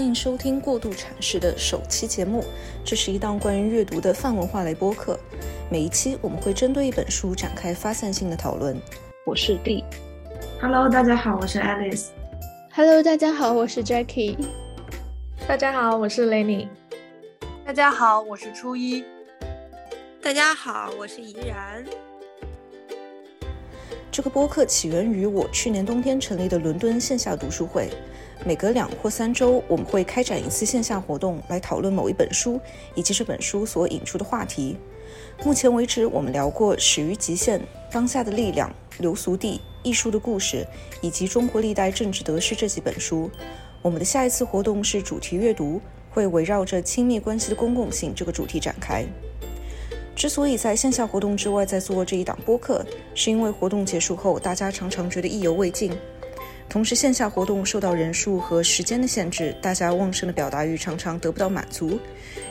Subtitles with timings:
[0.00, 2.42] 欢迎收听过度阐释的首期节目。
[2.82, 5.20] 这是一档关于阅读的泛文化类播客。
[5.70, 8.80] 每一期我们会针对一本书展开发散性的讨论。
[9.26, 9.84] 我是 D。
[10.58, 12.06] Hello，大家好，我是 Alice。
[12.72, 14.38] Hello，大家好，我是 Jackie。
[15.46, 16.68] 大家好，我是 Lenny。
[17.66, 19.04] 大家好，我是初一。
[20.22, 21.84] 大家好，我是怡然。
[24.10, 27.90] 这个播客起源于我去年冬天成立的伦敦线下读书会。
[28.42, 32.58] 每隔两或三周，我们会开展一次线下活动，来讨论某一本书
[32.94, 34.76] 以及这本书所引出的话题。
[35.44, 37.60] 目前为止，我们聊过《始于极限》
[37.92, 38.70] 《当下的力量》
[39.02, 40.66] 《流俗地》《艺术的故事》
[41.02, 43.30] 以及《中国历代政治得失》这几本书。
[43.82, 45.78] 我们的下一次活动是主题阅读，
[46.10, 49.04] 会围绕着亲密关系的公共性这个主题展开。
[50.16, 55.92] 之所以在线下活动之外在做这一档播客，是因为活动结束后，大家常常觉得意犹未尽。
[56.70, 61.98] 同时，线下活动受到人数和时间的限制，大家旺盛的表达欲常常得不到满足。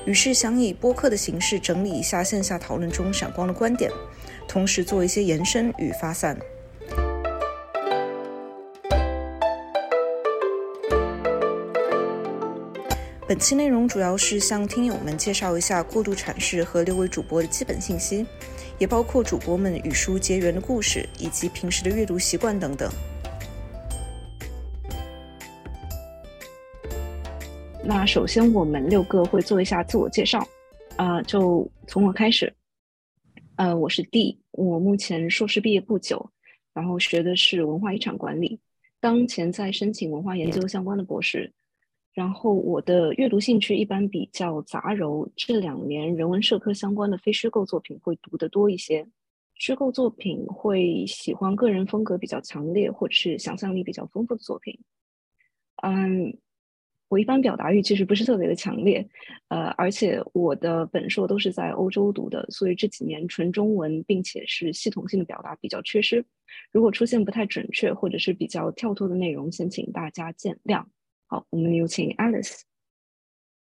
[0.05, 3.89] 于是，想以播客的形式整理一下线下讨论中闪光的观点，
[4.45, 6.37] 同时做一些延伸与发散。
[13.25, 18.25] 本期内容主要是向听友们介绍一下过度阐释和六位主播的基本信息，
[18.79, 22.91] 也包括主播们与书结缘的故事，以及平时的阅读习惯等等。
[27.83, 30.45] 那首先，我们六个会做一下自我介绍，
[30.97, 32.53] 啊，就从我开始。
[33.55, 36.29] 呃，我是 D，我目前硕士毕业不久，
[36.73, 38.59] 然后学的是文化遗产管理，
[38.99, 41.51] 当前在申请文化研究相关的博士。
[42.13, 49.07] 然后我的阅读兴趣一般比较杂糅，这两年人文社科相关的非虚构作品会读得多一些，
[49.55, 54.77] 虚构作品会喜欢个人风格比较强烈或者是想象力比较丰富的作品。
[55.81, 56.37] 嗯。
[57.09, 59.05] 我一般表达欲其实不是特别的强烈，
[59.47, 66.23] 呃，而且我的本硕都是在欧洲读的，所以这几年纯中文并且是系统性的表达比较缺失。
[66.71, 70.85] 如果出现不太准确或者是比较跳脱的内容，先请大家见谅。
[71.25, 72.61] 好，我们有请 Alice。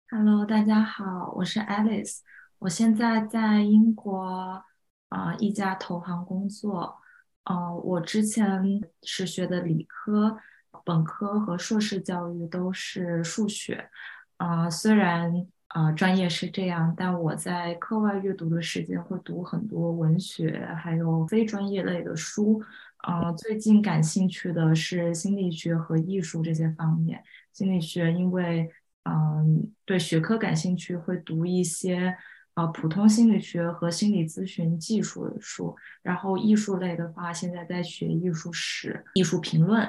[0.09, 2.19] Hello，大家好，我是 Alice，
[2.59, 4.63] 我现在在英国
[5.09, 6.95] 啊一家投行工作。
[7.43, 10.37] 呃，我之前是学的理科。
[10.85, 13.89] 本科和硕士教育都是数学，
[14.37, 22.61] 啊，虽然啊专业是这样，但我在课外阅读的时间会读很多文学，还有非专业类的书。
[22.97, 27.23] 啊，最近感兴趣的是心理学和艺术这些方面。
[27.53, 28.67] 心理学因为
[29.03, 32.15] 嗯对学科感兴趣，会读一些
[32.55, 35.75] 啊普通心理学和心理咨询技术的书。
[36.01, 39.87] 然后艺术类的话，现在在学艺术史、艺术评论。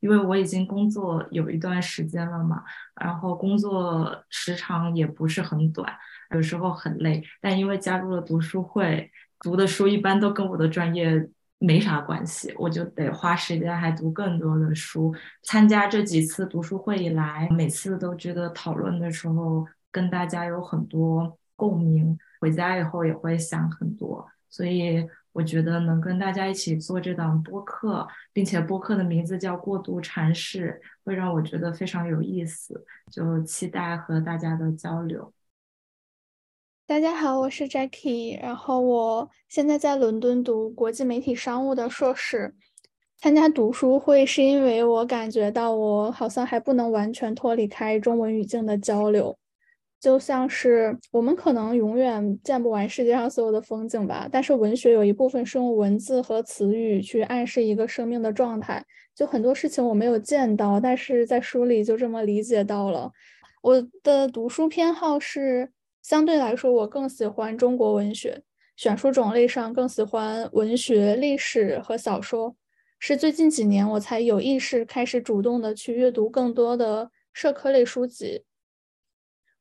[0.00, 2.62] 因为我已经工作有一段时间了嘛，
[3.00, 5.92] 然后工作时长也不是很短，
[6.30, 7.22] 有时候很累。
[7.40, 9.10] 但因为加入了读书会，
[9.40, 11.28] 读的书一般都跟我的专业
[11.58, 15.14] 没啥关系，我就得花时间还读更多的书。
[15.42, 25.08] 参加这几次读书会以来，每次都觉得讨论的时候跟大家有很多共鸣，回家以后也会想很多，所以。
[25.32, 35.32] 我觉得能跟大家一起做这档播客，并且播客的名字叫“过度阐释”，会让我觉得非常有意思，就期待和大家的交流。
[36.86, 42.54] 大家好，我是 Jackie，然后我现在在伦敦读国际媒体商务的硕士。
[43.16, 49.38] 参加读书会是因为我感觉到我好像还不能完全脱离开中文语境的交流。
[50.02, 58.84] 就像是我们可能永远见不完世界上所有的风景吧，但是文学有一部分是用文字和词语去暗示一个生命的状态。
[59.14, 63.12] 就很多事情我没有见到，但是在书里就这么理解到了。
[63.62, 65.70] 我的读书偏好是
[66.02, 68.42] 相对来说，我更喜欢中国文学，
[68.74, 72.56] 选书种类上更喜欢文学、历史和小说。
[72.98, 78.42] 是最近几年我才有意识开始主动的去阅读更多的社科类书籍。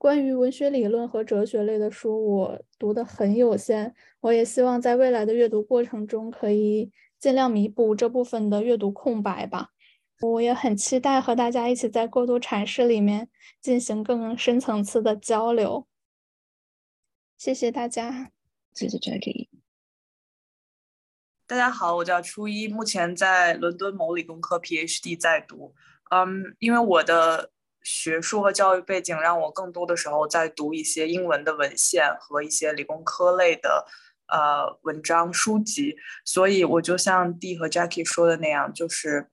[0.02, 3.94] 关于文学理论和哲学类的书，我读的很有限。
[4.22, 9.70] 我也希望在未来的阅读过程中，可以尽量弥补这部分的阅读空白吧。
[10.22, 13.30] 我也很期待和大家一起在过度阐释里面
[13.62, 15.88] 进行更深层次的交流。
[17.38, 18.32] 谢谢大家，
[18.74, 19.50] 谢谢 Jackie。
[21.46, 25.76] 大家好，我叫初一，目前在伦敦某理工科 PhD 在读。
[26.10, 27.52] 嗯，因为我的。
[27.84, 33.86] 学术和教育背景让我更多的时候在读一些英文的文献和一些理工科类的
[34.28, 39.30] 呃文章书籍，所以我就像 D 和 Jackie 说的那样，就是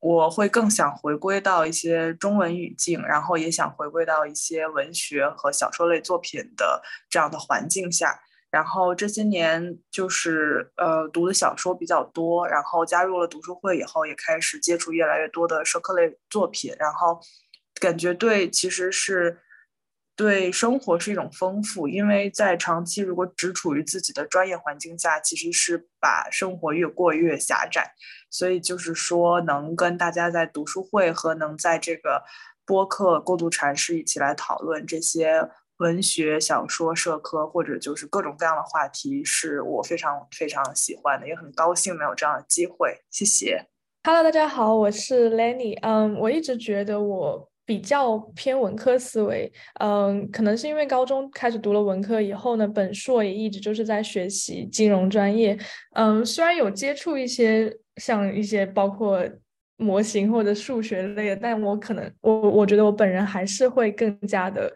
[0.00, 8.20] 我会更想回归到一些中文语境，然后也想回归到一些文学和小说类作品的这样的环境下。
[8.50, 17.20] 然后这些年就是呃读的小说比较多，然后加入了读书会以后，也开始接触越来越多的社科类作品，然后
[17.80, 19.38] 感觉对，其实是
[20.16, 27.92] 对生活是一种丰富，因为在长期如果只处于自己的专业环境下，其实是把生活越过越狭窄，
[28.30, 32.24] 所以就是说能跟大家在读书会和能在这个
[32.66, 35.50] 播客过渡禅师一起来讨论这些。
[35.78, 42.98] 文学、小说、社科，或者就是各种各样的话题，是我非常非常喜欢的，也很高兴能有这样的机会。
[43.12, 43.68] 谢谢。
[44.02, 45.78] Hello，大家好，我是 Lenny。
[45.82, 49.52] 嗯，我一直觉得我比较偏文科思维。
[49.78, 55.54] 嗯，可能是因为高中开始读了文科以后呢，本硕也一直就是在学习金融专业。
[55.92, 59.22] 嗯，虽然有接触一些像一些包括
[59.76, 64.72] 模型或者数学类的，但我可能我我觉得我本人还是会更加的。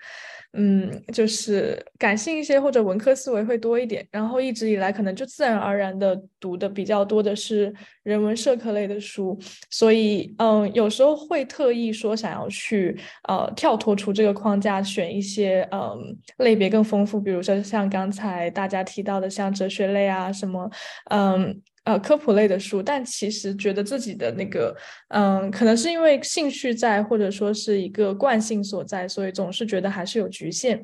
[0.55, 7.73] 嗯，就是感性一些或者文科思维会多一点，然后一直以来可能就自然而然的读的比较多的是
[8.03, 9.39] 人文社科类的书，
[9.71, 12.97] 所以嗯，有时候会特意说想要去
[13.29, 20.71] 呃跳脱出这个框架，选一些嗯类别更丰富，比如说像刚才大家提到的像哲学类啊什么
[21.11, 21.63] 嗯。
[21.85, 24.73] 呃，科普类的书，但其实觉得自己的那个，
[25.09, 30.81] 嗯，可能是因为兴趣在，或者说是一个惯性所在，所以总是觉得还是有局限。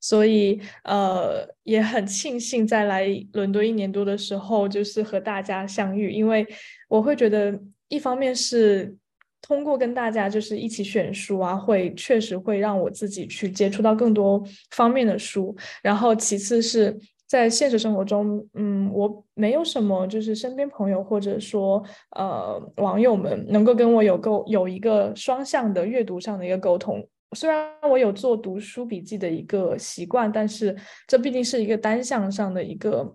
[0.00, 6.46] 所以，呃，也很庆幸在来伦敦一年多的时候，就是和大家相遇，因为
[6.88, 8.96] 我会觉得，一方面是
[9.42, 16.98] 通过跟大家就是一起选书啊，会确实会让我自己去接触到更多方面的书，然后其次是。
[17.28, 21.80] 在现实生活中，嗯，我没有什么，就是身边朋友或者说
[22.16, 27.06] 呃网友们能够跟我有沟有一个双向的阅读上的一个沟通。
[27.36, 30.74] 虽然我有做读书笔记的一个习惯，但是
[31.06, 33.14] 这毕竟是一个单向上的一个。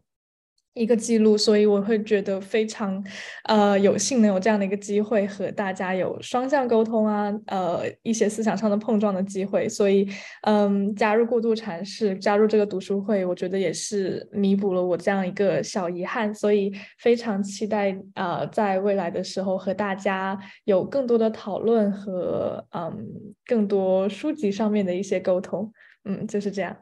[0.73, 3.03] 一个记录，所以我会觉得非常，
[3.43, 9.69] 呃，有幸能有这样的一个机会和大家有双向沟通啊，呃，一些思想上的碰撞的机会。
[9.69, 10.07] 所以，
[10.41, 16.33] 嗯，加入过渡禅室，加入这个读书会，我觉得也是弥补了我这样一个小遗憾。
[16.33, 23.07] 所以，非常期待啊，在未来的时候和大家有更多的讨论和嗯，
[23.45, 25.71] 更多书籍上面的一些沟通。
[26.05, 26.75] 嗯，就是这样。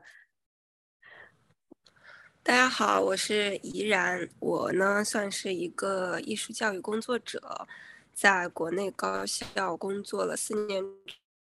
[2.43, 4.27] 大家好，我是怡然。
[4.39, 7.67] 我呢算是一个艺术教育工作者，
[8.15, 10.83] 在国内高校工作了四年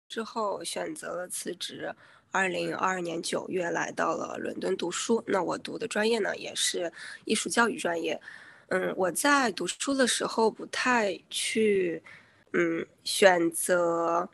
[0.10, 1.94] 之后，选择了辞职。
[2.32, 5.24] 二零二二年九月来到了伦敦读书。
[5.28, 6.92] 那我读的专业呢也是
[7.26, 8.20] 艺术教育专业。
[8.70, 12.02] 嗯，我在读书的时候不太去，
[12.54, 14.28] 嗯，选择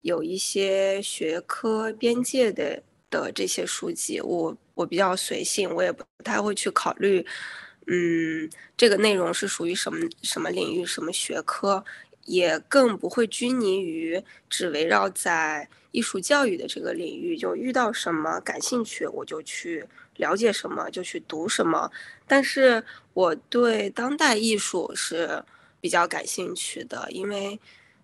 [0.00, 2.82] 有一些学科边界的。
[3.10, 7.24] 的这些书籍，我我比较随性，我也不太会去考虑，
[7.86, 11.84] 嗯，这个内容是属于什么什么领域、什么学科，
[12.24, 19.86] 也更不会拘泥于只围绕在艺术教育的这个领域，就遇到什么感兴趣我就去
[20.16, 21.90] 了解什么，就去读什么。
[22.26, 22.84] 但是
[23.14, 25.44] 我对当代艺术是
[25.80, 27.58] 比较感兴趣的，因为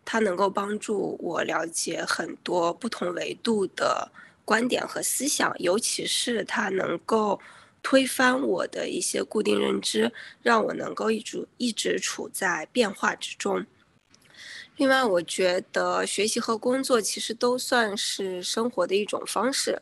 [0.04, 4.10] 它能够帮助我了解很多不同维度的。
[4.44, 7.40] 观点和思想，尤其是它能够
[7.82, 13.64] 推翻我的一些固定认知，让我能够一直一直处在变化之中。
[14.76, 19.80] 另外，我觉得学习和工作其实都算是生活的一种方式，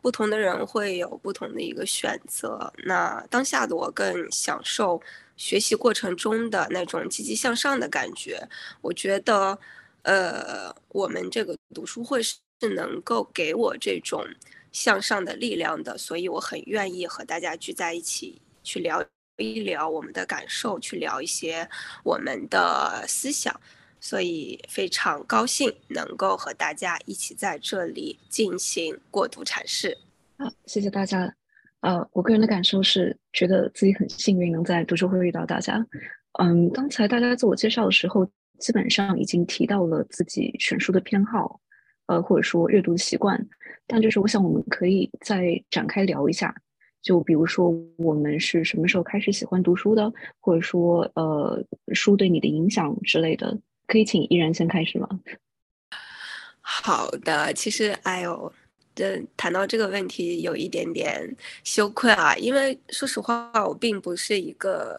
[0.00, 2.72] 不同的人会有不同的一个选择。
[2.84, 5.02] 那当下的我更享受
[5.36, 8.48] 学习过程中的那种积极向上的感觉。
[8.80, 9.58] 我觉得，
[10.02, 12.36] 呃，我们这个读书会是。
[12.60, 14.24] 是能够给我这种
[14.72, 19.04] 向上的力量的，所以我很愿意和大家聚在一起去聊
[19.36, 21.68] 一聊我们的感受，去聊一些
[22.04, 23.60] 我们的思想，
[24.00, 29.96] 所以非常高兴能够和大家一起在这里进行过渡阐释。
[30.38, 31.32] 好，谢谢大家。
[31.80, 35.86] 呃，我个人的感受是觉得自己很幸运能在读书会遇到大家。
[36.40, 41.60] 嗯，刚才大家自我介绍的时候，基本上已经提到了自己选书的偏好。
[42.08, 43.38] 呃，或者说阅读习惯，
[43.86, 46.54] 但就是我想我们可以再展开聊一下，
[47.02, 50.10] 就比如说我们是什么时候开始喜欢读书的，
[50.40, 51.62] 或者说呃
[51.92, 55.06] 书对你的影响之类的，可以请依然先开始吗？
[56.62, 58.50] 好的，其实哎呦，
[58.94, 64.98] 这谈到这个问题有一点点羞愧啊，因为说实话，我并不是一个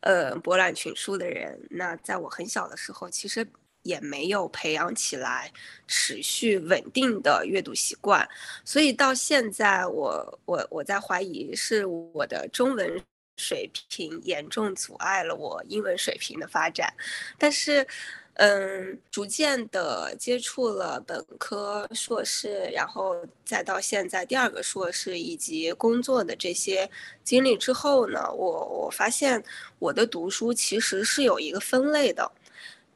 [0.00, 1.56] 呃博览群书的人。
[1.70, 3.46] 那在我很小的时候，其实。
[3.88, 5.50] 也没有培养起来
[5.86, 8.28] 持续稳定的阅读习惯，
[8.64, 13.02] 所以到现在，我我我在怀疑是我的中文
[13.38, 16.92] 水平严重阻碍了我英文水平的发展，
[17.38, 17.86] 但是。
[18.40, 26.88] 嗯，逐渐的接触了本科、硕士，然后再到现在第二个硕士以及工作的这些
[27.24, 29.42] 经历之后呢，我我发现
[29.80, 32.30] 我的读书其实是有一个分类的。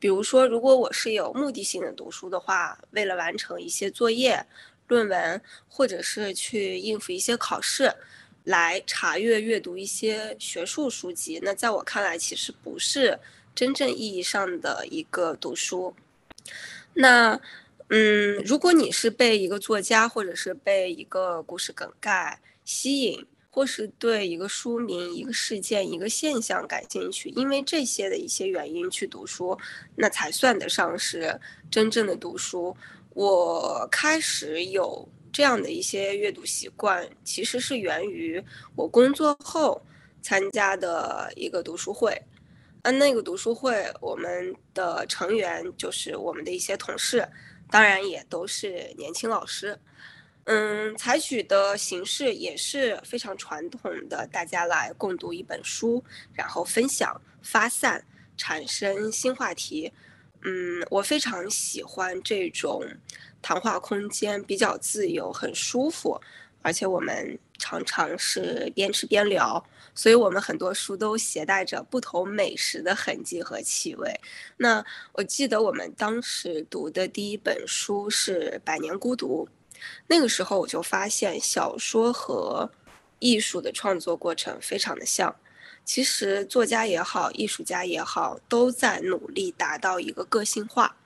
[0.02, 4.44] 比如说，如果我是有目的性的读书的话，为了完成一些作业、
[4.88, 7.94] 论文，或者是去应付一些考试，
[8.42, 13.16] 来查阅、阅读一些学术书籍，那在我看来，其实不是。
[13.54, 15.94] 真正意义上的一个读书，
[16.94, 17.40] 那，
[17.88, 29.56] 嗯，如果你是被一个作家或者是被一个故事梗概吸引，或是对一个书名、一个事件、一个现象感兴趣，因为这些的一些原因去读书，
[29.94, 31.38] 那才算得上是
[31.70, 32.74] 真正的读书。
[33.10, 38.42] 我开始有这样的一些阅读习惯，其实是源于
[38.74, 39.82] 我工作后
[40.22, 42.18] 参加的一个读书会。
[42.84, 47.28] 嗯，那个读书会，我们的成员就是我们的一些同事，
[47.70, 49.78] 当然也都是年轻老师。
[50.44, 56.02] 嗯，采取的形式也是非常传统的，大家来共读一本书，
[56.34, 58.04] 然后分享、发散、
[58.36, 59.92] 产生新话题。
[60.42, 62.84] 嗯，我非常喜欢这种
[63.40, 66.20] 谈话空间，比较自由，很舒服，
[66.62, 69.64] 而且我们常常是边吃边聊。
[69.94, 74.12] 所以我们很多书都携带着不同美食的痕迹和气味。
[74.56, 79.46] 那我记得我们当时读的第一本书是《百年孤独》，
[80.06, 82.70] 那个时候我就发现小说和
[83.18, 85.34] 艺术的创作过程非常的像。
[85.84, 90.96] 其实作家也好，艺术家也好，都在努力达到一个个性化。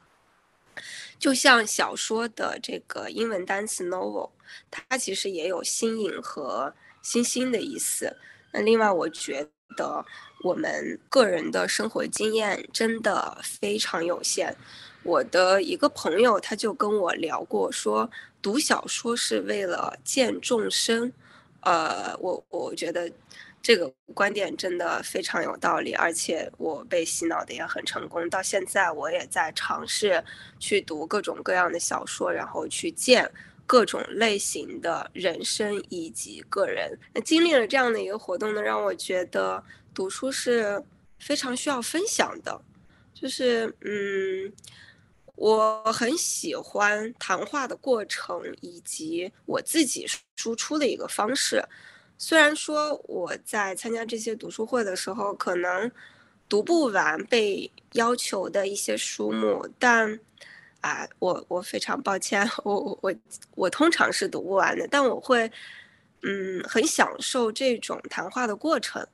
[1.19, 4.31] 就像小说的这个英文单词 novel，
[4.71, 8.19] 它其实也有新颖和新兴的意思。
[8.53, 10.05] 那另外，我觉得
[10.45, 14.55] 我们个人的生活经验真的非常有限。
[15.07, 18.11] 我的一个朋友他就跟我聊过，说
[18.43, 21.13] 读小说是为了见众生。
[21.61, 23.11] 呃，我我觉得
[23.63, 28.29] 这个观点真的非常有道理，而且我被洗脑的也很成功。
[28.29, 30.23] 到现在，我也在尝试
[30.59, 33.31] 去读各种各样的小说，然后去见。
[33.69, 39.61] 各种类型的人生以及个人，那经历了这样的一个活动呢，让我觉得
[39.93, 40.81] 读书是
[41.19, 42.63] 非常需要分享的。
[43.13, 44.53] 就是，嗯，
[45.37, 51.63] 我很喜欢谈话的过程以及我自己输出的一个方式。
[52.19, 55.91] 虽然说我在参加这些读书会的时候，可能
[56.49, 60.19] 读不完被要求的一些书目，但。
[60.83, 63.13] 啊，我我非常抱歉， 我我
[63.57, 65.51] 我通常是读不完的，但我会，
[66.23, 69.05] 嗯，很享受这种谈话的过程，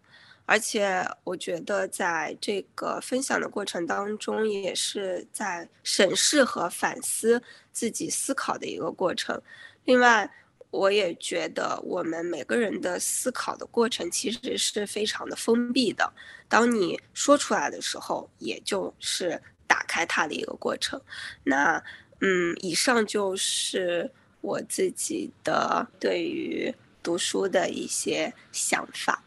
[0.47, 9.41] 而且我觉得在这个分享的过程当中，也是在审视和反思自己思考的一个过程。
[9.85, 10.31] 另外，
[10.71, 16.13] 我也觉得我们每个人的思考的过程其实是非常的封闭的，
[16.49, 19.41] 当你说出来的时候，也就是。
[19.65, 21.01] 打开它的一个过程，
[21.45, 21.83] 那
[22.21, 29.25] 嗯，以上就是我自己的对于读书的一些想法。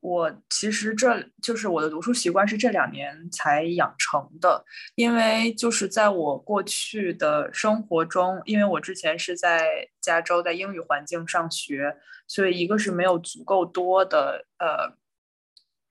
[0.00, 4.64] 我其实这就是我的读书习惯是这两年才养成的，
[4.94, 14.98] 因为就是在我过去的生活中，因为我之前是在加州在英语环境上学，所以一个是没有足够多的呃。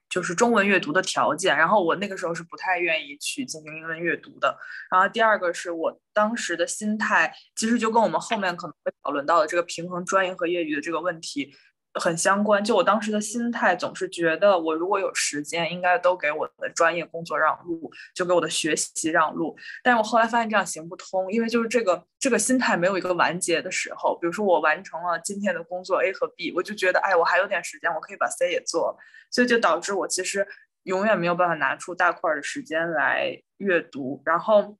[0.09, 4.57] 就是中文阅读的条件，然后我那个时候是不太愿意去进行英文阅读的。
[4.89, 11.53] 然后第二个是我当时的心态，其实就跟我们后面可能会讨论到的这个平衡专业和业余的这个问题。
[11.95, 19.57] 很相关，就我当时的心态总是觉得，我如果有时间，应该都给我的专业工作让路，就给我的学习让路。
[19.83, 24.17] 但是我后来发现这样行不通，因为就是这个这个心态没有一个完结的时候。
[24.21, 28.95] 比如说我完成了今天的工作 A 和 B，我就觉得，哎，我还有点时间，我可以把 C 也做，
[29.31, 30.47] 所以就导致我其实
[30.83, 34.21] 永远没有办法拿出大块的时间来阅读。
[34.25, 34.77] 然后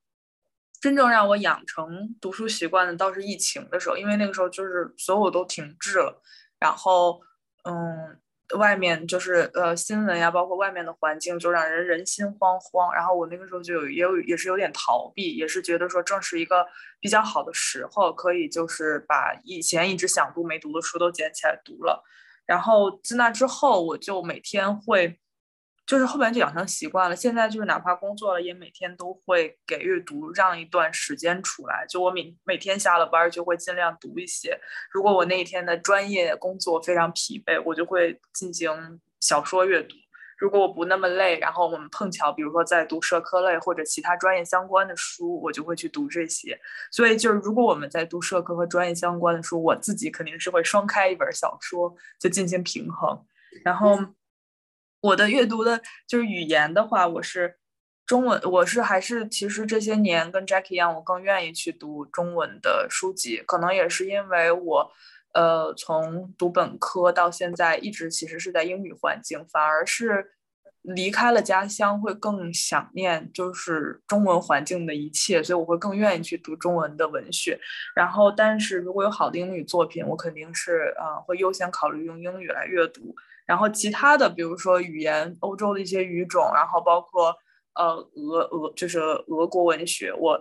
[0.79, 6.21] 真正让我养成读书习惯的倒是疫情的时候，因为那个时候就是所有都停滞了。
[6.59, 7.21] 然后，
[7.63, 8.19] 嗯，
[8.57, 12.93] 外面就是呃新闻呀，包括外面的环境，就让人人心惶惶。
[12.93, 16.65] 然后我那个时候就有也有也是有点逃避，也是觉得说正是一个
[16.99, 22.03] 比较好的时候，可以就是把以前一直想读没读的书都捡起来读了。
[22.45, 25.19] 然后自那之后，我就每天会
[25.89, 27.15] 就是后面就养成习惯了。
[27.15, 31.83] 现在就是哪怕工作了，也每天都会给阅读让一段时间出来。
[31.89, 34.55] 就我每每天下了班就会尽量读一些。
[34.91, 39.95] 如果我那一天的专业工作非常疲惫，我就会进行小说阅读。
[40.37, 46.55] 如果我不那么累，然后我们碰巧，比如说在读社科类或者其他专业相关的书，我就会去读这些。
[46.91, 53.25] 所以就是，如果我们在读社科和专业相关的书，我自己肯定是会双开一本小说，就进行平衡。
[53.65, 53.97] 然后
[55.01, 57.57] 我的阅读的，就是语言的话，我是
[58.05, 64.91] 中文，我是还是其实这些年跟 Jackie 一样，我更愿意去读中文的书籍，可能也是因为我。
[65.31, 70.25] 呃，从读本科到现在，一直其实是在英语环境，反而是
[70.81, 77.59] 离开了家乡，会更想念就是中文环境的一切，所以我会更愿意去读中文的文学。
[77.95, 83.15] 然后，但是如果有好的英语作品，我肯定是呃会优先考虑用英语来阅读。
[83.49, 87.35] 然后其他的，比如说语言，欧洲的一些语种，然后包括
[87.73, 90.39] 呃俄俄就是俄国文学，我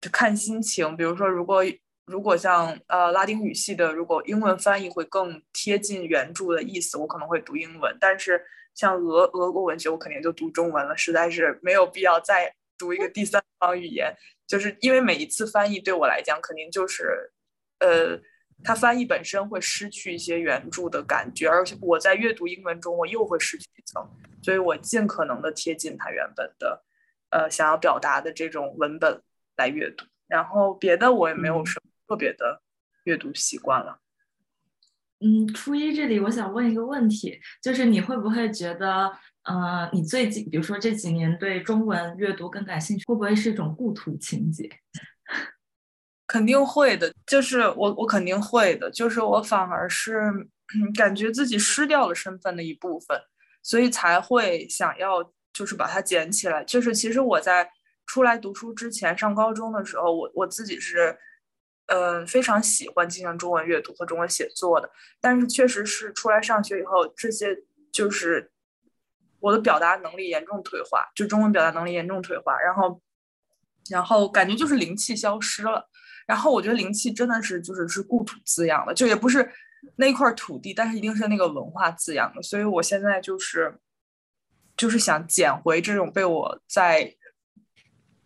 [0.00, 0.96] 就看心情。
[0.96, 1.62] 比如说如果。
[2.08, 7.98] 如果像呃拉丁语系的，如果英文翻译会更贴近原著的意思，我可能会读英文。
[8.00, 8.40] 但是
[8.76, 14.14] 像俄俄国文学，我肯定就读中文了，实在是没有必要再读一个第三方语言。
[14.46, 17.32] 就是因为每一次翻译对我来讲，肯定就是，
[17.80, 18.16] 呃，
[18.62, 24.06] 它翻译本身会失去一些原著的感觉，而且我在阅读英文中，我又会失去一层，
[24.42, 26.84] 所以我尽可能的贴近它原本的，
[27.30, 29.22] 呃，想要表达的这种文本
[29.56, 30.04] 来阅读。
[30.26, 31.90] 然后别的我也没有什么。
[32.08, 32.62] 特别的
[33.02, 33.98] 阅读习惯了。
[35.18, 39.10] 嗯，初一这里我想问一个问题，就是你会不会觉得，
[39.42, 44.70] 呃，你最近比如说这几年对中文阅读更感兴趣，会不会是一种故土情结？
[46.36, 50.20] 肯定会的，就是我我肯定会的，就是我反而是
[50.94, 53.18] 感觉自己失掉了身份的一部分，
[53.62, 56.62] 所以才会想要就是把它捡起来。
[56.64, 57.70] 就是其实我在
[58.06, 61.18] 出来读书之前，上高中的时候，我我自己是。
[61.88, 67.56] 嗯，非常喜欢进行中文阅读和中文写作的，但是确实是出来上学以后，这些
[67.92, 68.50] 就是
[69.38, 73.00] 我的表达能力严重退化，就中文表达能力严重退化，然后，
[73.88, 75.88] 然后感觉就是灵气消失了，
[76.26, 79.50] 然后我觉得灵气真的是就是是故土滋养的，就也不是
[79.96, 83.78] 那块土地，但是一定是那个文化滋养的，所以我现在就是
[84.76, 87.14] 就是想捡回这种被我在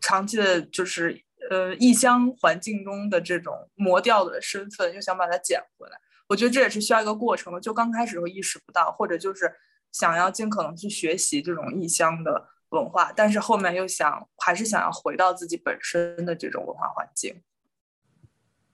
[0.01, 1.23] 长期的，就是。
[1.51, 7.59] 呃，异乡环境中的这种磨掉的身份，又想把它捡回来，我觉得这也是需要一个过程的。
[7.59, 9.53] 就刚开始会意识不到，或者就是
[9.91, 17.43] 想要尽可能去学习这种异乡的文化，但是后面又想还是想要回到自己本身的这种文化环境。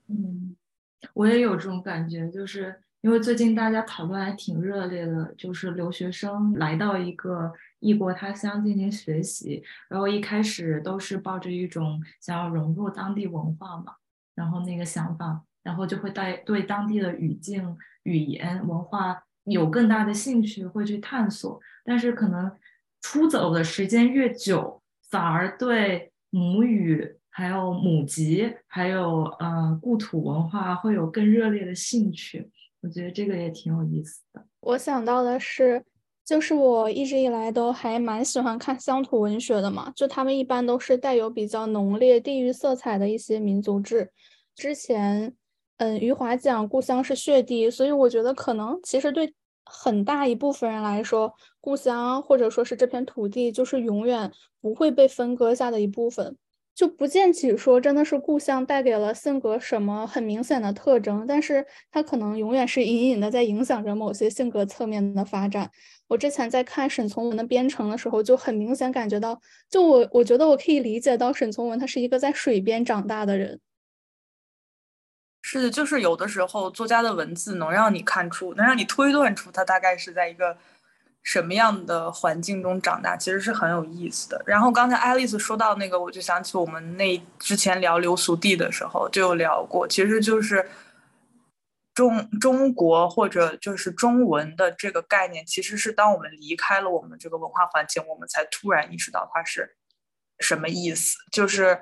[0.07, 0.55] 嗯，
[1.13, 7.53] 我也有这种感觉，就是因为最近大家讨论还挺热烈的，就是留学生来到一个。
[7.79, 13.93] 异国他乡进行学习，然后一开始都是抱着一种想要融入当地文化嘛，
[14.33, 21.61] 然后那个想法，然后就会带对当地的语境、语言、文化有更大的兴趣，会去探索。
[21.85, 22.51] 但是可能
[22.99, 32.49] 出走的时间越久，反而对母语、还有母籍、还有呃故土文化会有更热烈的兴趣。
[32.81, 34.43] 我觉得这个也挺有意思的。
[34.61, 35.85] 我想到的是。
[36.25, 44.11] 就是我一直以来都还蛮喜欢看乡土文学的嘛，就他们一般都是带有比较浓烈地域色彩的一些民族志。
[44.53, 45.33] 之前，
[45.77, 56.35] 嗯，余华讲故乡是血地，所以我觉得可能其实对很大一部分人来说，故乡或者说是这片土地，就是永远不会被分割下的一部分。
[56.77, 65.71] 就不见起说真的是故乡带给了性格什么很明显的特征，但是它可能永远是隐隐的在影响着某些性格侧面的发展。
[66.07, 73.59] 我之前在看沈从文的《编程》的时候，就很明显感觉到，就我我觉得我可以理解到沈从文他是一个在水边长大的人。
[75.41, 80.55] 是的，就是有的时候作家的文字能让你看出，能让你推断出他大概是在一个。
[81.27, 84.41] 什么样的环境中长大，其实是很有意思的。
[84.45, 90.65] 然后刚才爱丽丝说到那个，我就想起我们那之前聊流俗地的时候就有聊过，其实就是
[91.93, 99.75] 中中国或者就是中文的这个概念，其实是当我们离开了我们这个文化环境，我们才突然意识到它是
[100.39, 101.17] 什么意思。
[101.29, 101.81] 就是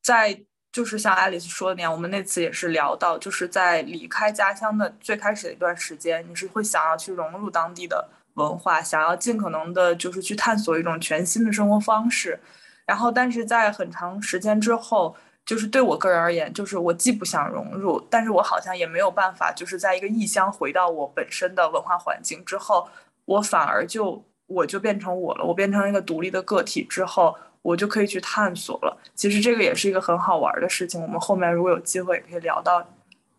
[0.00, 8.08] 在就是像爱丽丝说的那样，我们那次也是聊到，就是在离开家乡的最开始的一段时间，你是会想要去融入当地的。
[8.34, 12.38] 文化想要尽可能的，就是去探索一种全新的生活方式，
[12.86, 15.14] 然后，但是在很长时间之后，
[15.46, 22.88] 就是对我个人而言，就是我既不想融入，但是我好像也没有办法，就是在一个异乡回到我本身的文化环境之后，
[23.24, 28.98] 我反而就我就变成我了，我变成一个独立的个体之后，我就可以去探索了。
[29.14, 31.00] 其实这个也是一个很好玩的事情。
[31.00, 32.86] 我们后面如果有机会，也可以聊到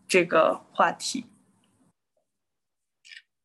[0.08, 1.26] 这个话题。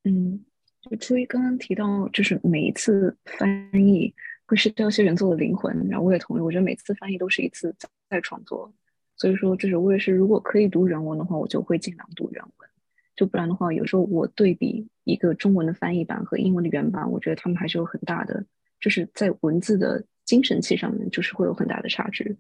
[0.03, 0.43] 嗯，
[0.91, 4.13] 就初一刚刚提到，就是每一次翻译
[4.45, 7.73] 会失掉一些原作的灵魂，然后我也同意，我觉得每次翻译都是一次
[8.10, 8.69] 再创作。
[9.15, 12.69] 所以说，就是我也是，如果可以读原文的话，我就会尽量读原文。
[13.15, 18.43] 就不然的话，有时候我对比一个中文的翻译版和英文的原版，我觉得他们还是有很大的，
[18.82, 22.36] 就是在文字的精神气上面，就是会有很大的差距。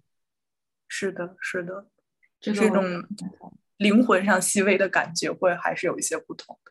[0.89, 1.87] 是的，是的，
[2.41, 2.83] 就是这种
[3.77, 6.70] 灵魂上细微的感觉会还是有一些不同的。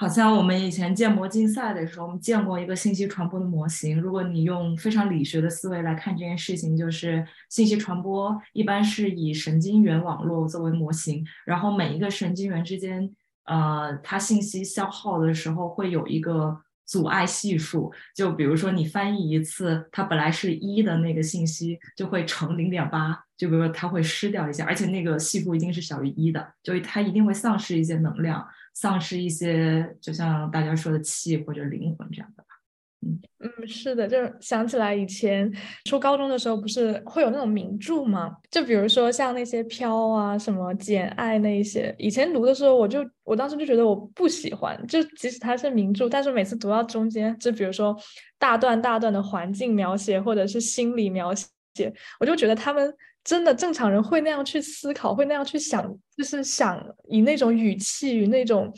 [0.00, 4.00] 好像我们以前建模竞赛的时候，我们见过一个信息传播的模型。
[4.00, 13.10] 如果你用非常理学的思维来看这件事情，就是信息传播一般是以神经元网络作为模型，然后每一个神经元之间，
[13.46, 16.56] 呃，它信息消耗的时候会有一个
[16.86, 17.92] 阻碍系数。
[18.14, 28.46] 就比如说你翻译一次，它本来是一的那个信息就会乘零点八，就比如说它会失掉一些，而且那个系数一定是小于一的，就它一定会丧失一些能量。
[28.80, 32.48] 丧失一些，就像大家说的气或者灵魂这样的吧。
[33.04, 35.52] 嗯嗯，是的，就是想起来以前
[35.84, 38.36] 初高中的时候，不是会有那种名著吗？
[38.52, 47.96] 就比如说像那些飘啊、什么简爱那一些，以前读的时候，我就我当时就觉得我不喜欢，就即使它是名著，但是每次读到中间，就比如说
[48.38, 52.94] 大段大段的环境描写或者是心理描写，我就觉得他们。
[53.28, 55.84] 真的正常人会那样去思考，会那样去想，
[56.16, 58.72] 就是想以那种语气与那种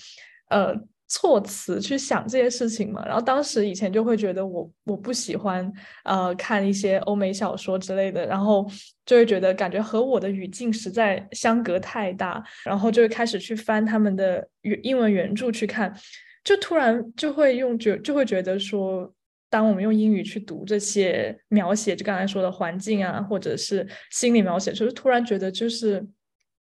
[0.48, 0.74] 呃
[1.06, 3.06] 措辞去想这些事情嘛。
[3.06, 8.68] 然后当时以前就会觉得我我不喜欢呃看一些欧美小说之类的，然后
[9.06, 15.94] 就会觉得感觉和我的语境实在相隔太大，然后就会开始去翻他们的原英文原著去看，
[16.42, 19.14] 就突然就会用觉就会觉得说。
[19.50, 26.06] 当我们用英语去读这些描写，就刚才说的环境啊，或者是心理描写，就是突然觉得就是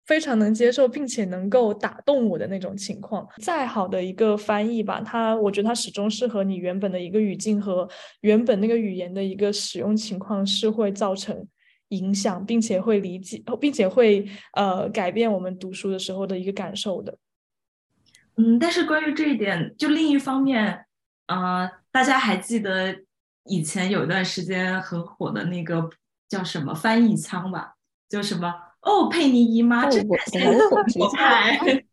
[0.06, 3.28] 非常能接受，并且能够打动我的那种情况。
[3.42, 7.86] 再好的一个翻译吧，它我觉得它始终是和你原本的一个语境和
[8.22, 11.46] 原本那个语言的一个使用情况是会造成
[11.88, 17.18] 影响，并且会理解，并且会呃改变我们读书的时候的一个感受的。
[18.36, 20.86] 嗯，但是关于这一点，就另一方面，
[21.26, 21.70] 啊。
[21.90, 22.94] 大家还记得
[23.44, 25.88] 以前有一段时间很火的那个
[26.28, 27.74] 叫什么翻译腔吧？
[28.08, 30.08] 就什么哦，佩妮姨妈真厉
[31.16, 31.84] 害！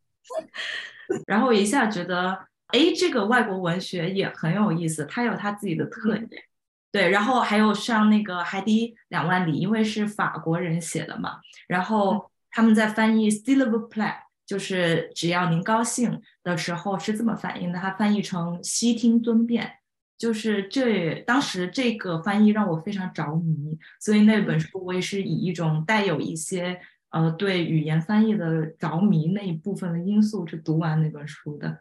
[1.25, 6.43] 然后一下觉得，哎，这个外国文学也很有意思，它有它自己的特点。
[6.91, 19.79] 对，然后还有像那个海底两万里，因为是法国人写的嘛，然后他们在翻译 “Still of Play”，就是只要您高兴的时候是这么翻译的，它翻译成“悉听尊便”。
[20.17, 31.80] 就是这当时这个翻译让我非常着迷，所以那本书我也是以一种带有一些呃对语言翻译的着迷那一部分的因素去读完那本书的。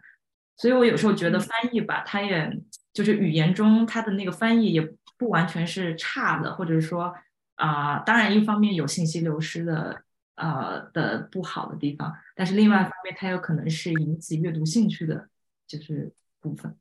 [0.56, 2.60] 所以我有时候觉得翻译吧，它也
[2.92, 4.80] 就是语言中它的那个翻译也
[5.18, 7.14] 不完全是差的，或者说
[7.56, 10.02] 啊，当然一方面有信息流失的
[10.36, 15.28] 呃的不好的地方，但是另外一方面它有可能是引起阅读兴趣的，
[15.66, 16.76] 就是部分。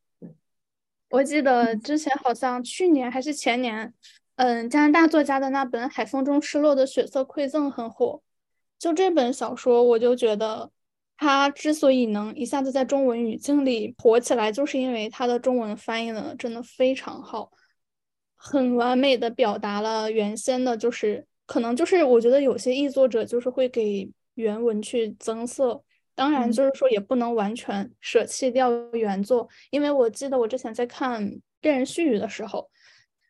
[1.13, 3.93] 我记得之前好像去年还是前年，
[4.37, 8.19] 嗯，加拿大作家的那本《海风中失落的血色馈赠》很火。
[8.79, 10.71] 就这本小说，我就觉得
[11.15, 17.51] 它之所以能一下子在中文语境里火起来，就是因为它的中文翻译的真的非常好，
[18.35, 25.83] 很完美的表达了原先的，就是可能就是我觉得有些译作者就是会给原文去增色。
[26.15, 31.25] 当然，就是说也不能完全舍弃掉原作，因为我记得我之前在看
[31.61, 32.69] 《恋人絮语》的时候，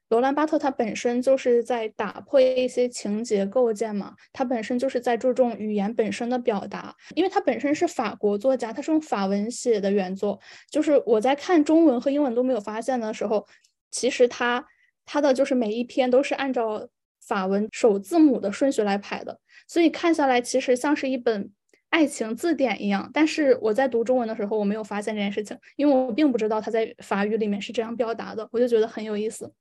[0.10, 13.48] 罗兰巴特他本身就是在打破一些情节构建嘛，他本身就是在注重语言本身的表达，因为他本身是法国作家，他是用法文写的原作，就是我在看中文和英文都没有发现的时候，
[13.92, 14.66] 其实他
[15.06, 16.90] 他的就是每一篇都是按照
[17.26, 21.50] 法文首字母的顺序来排的，所以看下来其实像是一本。
[21.94, 29.54] 爱情字典一样，但是我在读中文的时候，我没有发现这件事情，因为我并不知道他在法语里面是这样表达的，我就觉得很有意思。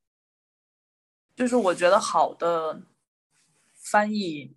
[1.37, 2.81] 就是我觉得好的
[3.75, 4.57] 翻译，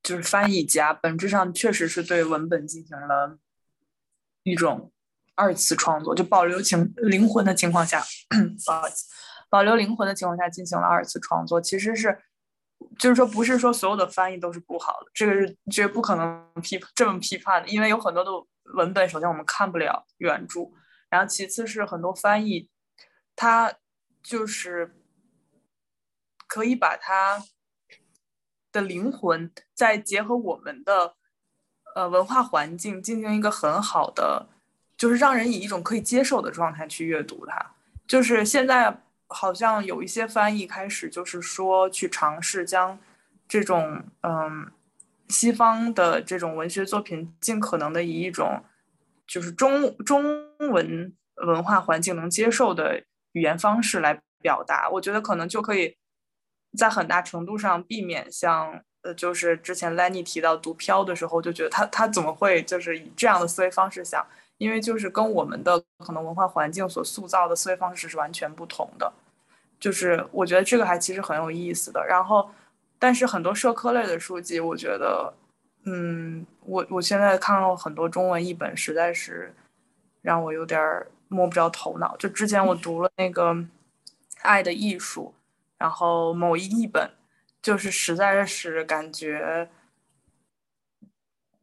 [0.00, 3.36] 就是翻译家本质上确实是对文本进行了
[4.44, 4.92] 一种
[5.34, 8.00] 二次创作，就保留情灵魂的情况下，
[8.64, 8.84] 保，
[9.50, 12.16] 保留灵魂的情况下进行了二次创作，其实是。
[12.98, 18.30] 就是说，不是说所有的翻译都是不好的，这个是绝不可能批这么批判的，因为有很多的
[18.74, 20.70] 文本，首先我们看不了原著，
[21.08, 22.68] 然后其次是很多翻译
[23.34, 23.72] 它
[24.22, 24.94] 就是
[26.46, 27.42] 可以把它
[28.70, 31.14] 的灵魂再结合我们的
[31.94, 34.48] 呃文化环境进行一个很好的，
[34.96, 37.74] 就是让人以一种可以接受的状态去阅读它。
[38.06, 39.02] 就是现在
[39.32, 42.98] 好像有一些翻译开始就是说去尝试将
[43.48, 44.70] 这种嗯
[45.28, 48.62] 西方的这种文学作品尽可能的以一种
[49.26, 50.22] 就是中中
[50.58, 53.02] 文文化环境能接受的。
[53.34, 55.96] 语言方式来表达，我觉得可能就可以
[56.76, 64.22] 在很大程度上避免像呃，就是之前 Lenny 提到读飘的时候，就觉得他他怎么会就是以这样的思维方式想？
[64.58, 69.10] 因为就是跟我们的可能文化环境所塑造的思维方式是完全不同的。
[69.82, 72.06] 就是我觉得这个还其实很有意思的。
[72.06, 72.48] 然后，
[72.98, 75.34] 但是很多社科类的书籍，我觉得，
[75.84, 79.52] 嗯，我我现在看了很多中文译本，实在是
[80.22, 80.80] 让我有点。
[81.32, 82.14] 摸不着头脑。
[82.18, 83.54] 就之前我读了那个
[84.42, 85.32] 《爱的艺术》，
[85.78, 87.10] 然后某一译本，
[87.62, 89.66] 就是实在是感觉，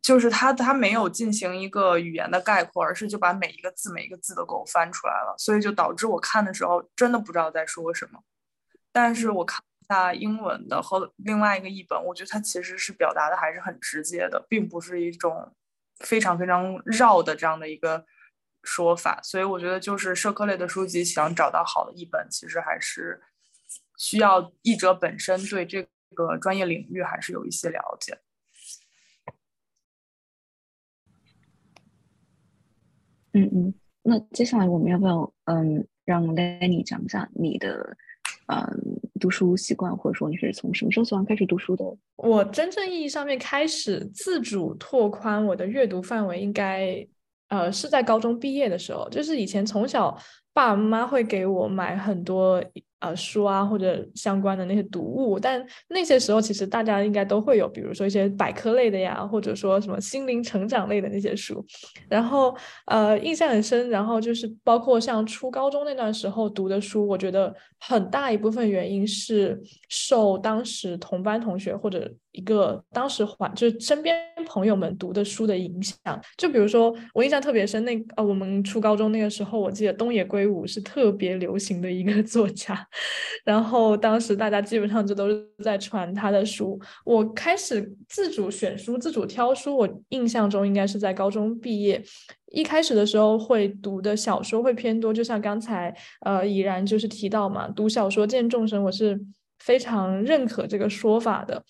[0.09, 8.19] 就是他他没有进行一个语言的概括，而是就把每一个字每一个字都给我翻出来了，所以就导致我看的时候真的不知道在说什么。
[8.91, 15.55] 但是我看一下英文的和另外一个译本，我觉得它其实是表达的还是很直接的，并不是一种
[15.99, 18.03] 非常非常绕的这样的一个。
[18.61, 23.21] 说法，所以我觉得就是社科类的书籍，想找到好的译本，其实还是
[23.97, 28.19] 需要译者本身对这个专业领域还是有一些了解。
[33.33, 37.95] 嗯嗯，那接下来我们要不要嗯让 Lenny 讲一下你的
[38.47, 38.57] 嗯
[39.19, 41.85] 读书习惯，或者说你是从什么时候喜欢开始读书的？
[42.17, 47.07] 我真正意义上面开始自主拓宽我的阅读范围，应该。
[47.49, 50.15] 呃，是在高中毕业的时候，就是以前从小
[50.59, 52.61] 爸爸妈妈会给我买很多。
[53.01, 61.65] 呃，书啊，或者相关的那些读物，但那些时候其实大家应该都会有，比如说一些百科类的呀，或者说什么心灵成长类的那些书。
[62.09, 62.53] 然后，
[62.87, 63.89] 呃，印象很深。
[63.89, 74.13] 然后就是包括像初高中那段时候读的书，我觉得很大一部分原因是受当时同班同学或者一个当时环就是身边
[74.45, 75.97] 朋友们读的书的影响。
[76.35, 82.87] 就比如说我印象特别深，那呃，我们初高中那个时候，我记得东野圭吾是特别流行的一个 作家。
[83.45, 86.79] 然后当时大家基本上就都是在传他的书。
[87.05, 92.03] 我开始自主选书、自主挑书，我印象中应该是在高中毕业。
[92.51, 99.19] 一开始的时候会读的小说会偏多，就像刚才呃已然就是提到嘛，读小说见众生，我是
[99.59, 101.63] 非常认可这个说法的。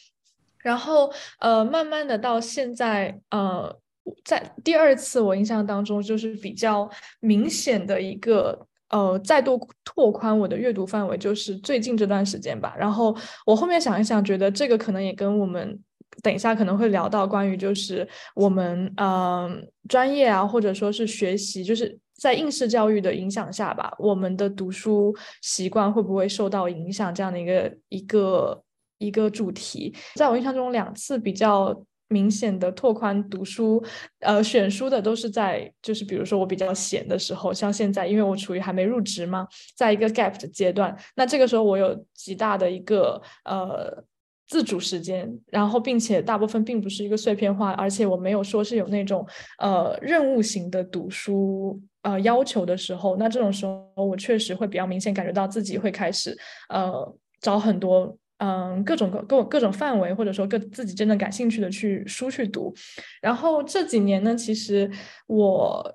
[0.57, 3.77] 然后呃慢慢的到现在呃
[4.25, 6.89] 在第二次我印象当中就是比较
[7.19, 8.65] 明显的一个。
[8.89, 12.75] 呃，再度拓宽我的阅读范围，就是最近这段时间吧。
[12.77, 15.79] 然后我后面想一想，觉得这个可能也跟我们
[16.23, 28.63] 等一下可能会聊到关于就是我们嗯专业啊，或者说是学习，就是在应试教育的影响下吧，我们的读书习惯会不会受到影响这样的一个一个
[28.97, 29.95] 一个主题。
[30.15, 31.79] 在我印象中，两次比较。
[32.09, 33.83] 明显的拓宽读书，
[34.19, 44.03] 呃，选书的都是在，就是比如说我比较闲的时候，像现在，因为我处于还没入职嘛，在一个 gap 的阶段，那这个时候我有极大的一个呃
[44.47, 49.23] 自主时间，然后并且大部分并不是一个碎片化，而且我没有说是有那种
[49.59, 56.35] 呃任务型的读书呃要求的时候，那这种时候我确实会比较明显感觉到自己会开始
[56.69, 58.17] 呃找很多。
[58.39, 62.73] 嗯，各种各各各种范围，或者说各自己真的感兴趣的去书去读。
[63.21, 64.89] 然后这几年呢，其实
[65.27, 65.93] 我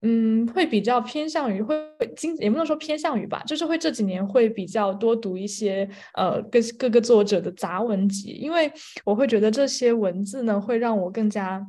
[0.00, 1.76] 嗯会比较偏向于会
[2.16, 8.72] 经也不能说偏向于吧，就是会这几年会比较多读一些呃各各个作者的杂文集，因为
[9.04, 11.66] 我会觉得这些文字呢会让我更加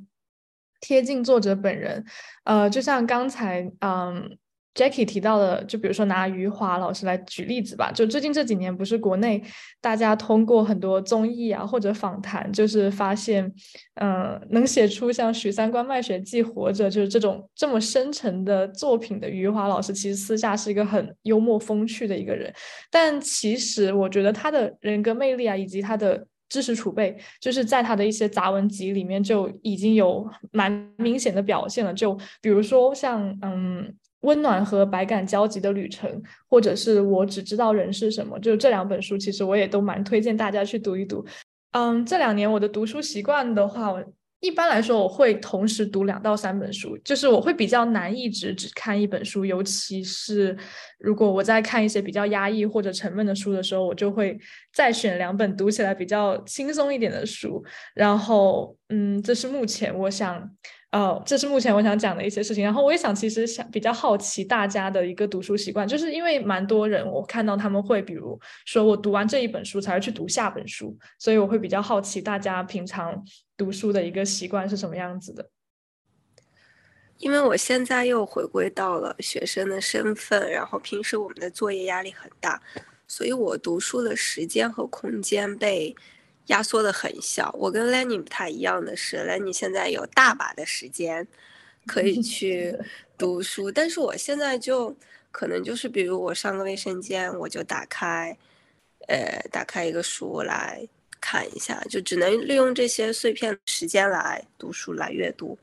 [0.80, 2.06] 贴近作者本人。
[2.46, 4.38] 呃，就像刚才嗯。
[4.78, 9.42] Jackie 提到的，就比如说拿余华老师来举例子吧，就最近这几年，不是国内
[9.82, 13.52] 大家通过很多综艺啊或者访谈，就是发现，
[13.96, 22.54] 嗯，能写出像《许三观卖血记》《活着》就是这种这么深沉的作品的余华老师，其实私下是一个很幽默风趣的一个人，
[22.92, 33.92] 但其实我觉得他的人格魅力啊，以及他的知识储备，就是在他的一些杂文集里面就已经有蛮明显的表现了，就比如说像，嗯。
[34.22, 41.26] 温暖和百感交集的旅程，或者是我只知道人是什么，就这两本书，其实我也都蛮推荐大家去读一读。
[41.72, 44.04] 嗯，这两年我的读书习惯的话，我。
[44.40, 50.56] 一般来说，我会同时读两到三本书，就是我会比较难一直只看一本书，尤其是
[51.00, 54.38] 如果我在看一些比较压抑或者沉闷的书的时候，我就会
[54.72, 57.66] 再选两本读起来比较轻松一点的书。
[57.96, 60.48] 然后，嗯，这是目前我想。
[60.92, 62.64] 呃，这是目前我想讲的一些事情。
[62.64, 73.22] 然后我也想，其实想比较好奇大家的一个读书习惯，就是因为蛮多人我看到他们会，比如说我读完这一本书才会去读下本书，所以我会比较好奇大家平常
[73.58, 75.50] 读书的一个习惯是什么样子的。
[77.18, 82.62] 因为我现在又回归到了学生的身份，然后平时我们的作业压力很大，
[83.08, 85.94] 所以我读书的时间和空间被。
[86.48, 87.50] 压缩的很小。
[87.58, 91.28] 我跟 Lenny 不太一样的是，Lenny 现在有大把的时间
[91.88, 92.78] 可以去
[93.18, 94.96] 读书，但是我现在就
[95.32, 98.38] 可能就是，比如我上个卫生间，我就打开，
[99.08, 100.88] 呃，打开一个书来
[101.22, 105.58] 看一下，就只能利用这些碎片时间来读书来阅读。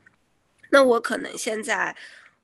[0.69, 1.95] 那我可能现在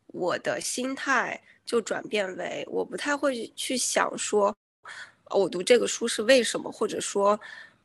[0.07, 4.55] 我的心态就转变为，我不太会去想说，
[5.29, 7.39] 我读这个书是为什么，或者说。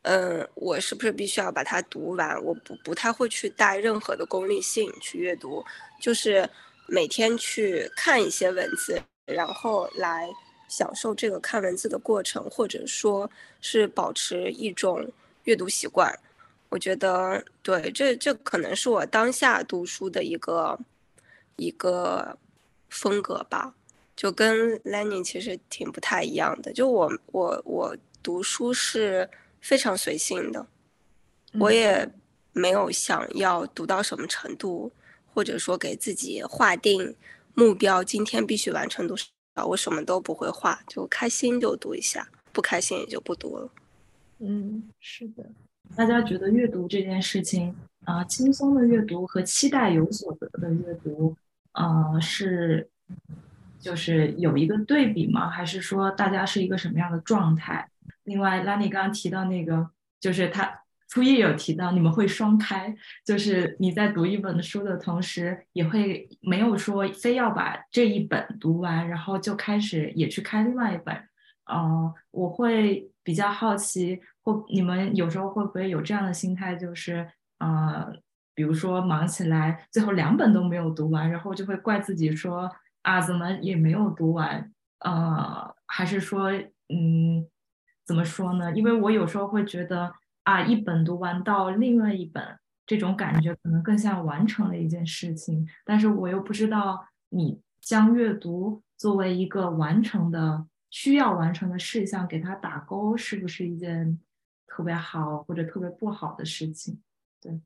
[0.08, 2.40] 嗯，我是不是必须要把它读完？
[2.44, 5.64] 我不不太会去带任何的功利性去阅读，
[6.00, 6.48] 就是
[6.86, 10.28] 每天去看一些文字，然后来
[10.68, 13.28] 享受这个看文字的过程，或者说
[13.60, 15.04] 是保持一种
[15.42, 16.16] 阅读习惯。
[16.68, 20.78] 我觉得，对，这这可能是我当下读书的一个
[21.56, 22.38] 一个
[22.90, 23.74] 风格吧，
[24.14, 26.72] 就跟 Lenny 其实挺不太一样的。
[26.72, 29.28] 就我我我读书是。
[29.66, 30.64] 非常随性的，
[31.54, 32.08] 我也
[32.52, 34.92] 没有想要读到什么程度，
[35.34, 37.16] 或者说给自己划定
[37.52, 39.26] 目标，今天必须完成多少。
[39.66, 43.68] 我什么都不会画，就开心就读一下，不开心也就不读了。
[44.38, 45.44] 嗯，是的。
[45.96, 47.74] 大家觉得阅读这件事情
[48.04, 51.34] 啊，轻松的阅读和期待有所得的阅读，
[51.72, 52.88] 啊，是
[53.80, 55.50] 就是有一个对比吗？
[55.50, 57.90] 还是说大家是一个什么样的状态？
[58.26, 71.14] 另外，拉尼刚刚提到那个，就是他初一有提到你们会双开，就是你在读一本书的同时，也会没有说非要把这一本读完，然后就开始也去开另外一本。
[71.66, 77.28] 呃，我会比较好奇，或你们有时候会不会有这样的心态，就是
[77.60, 78.12] 呃，
[78.54, 82.68] 比如说忙起来，最后两本都没有读完，然后就会怪自己说
[83.02, 84.72] 啊，怎么也没有读完？
[84.98, 86.50] 呃，还是说
[86.88, 87.46] 嗯？
[88.06, 88.72] 怎么说呢？
[88.76, 90.12] 因为我有时候会觉得
[90.44, 92.42] 啊，一本读完到另外一本，
[92.86, 95.68] 这种感觉可能更像完成了一件事情。
[95.84, 104.18] 但是我又不知道你将阅读作为一个完成的、需要完成的事项，给它打勾，是不是一件
[104.68, 107.00] 特别好或者特别不好的事情？
[107.40, 107.60] 对，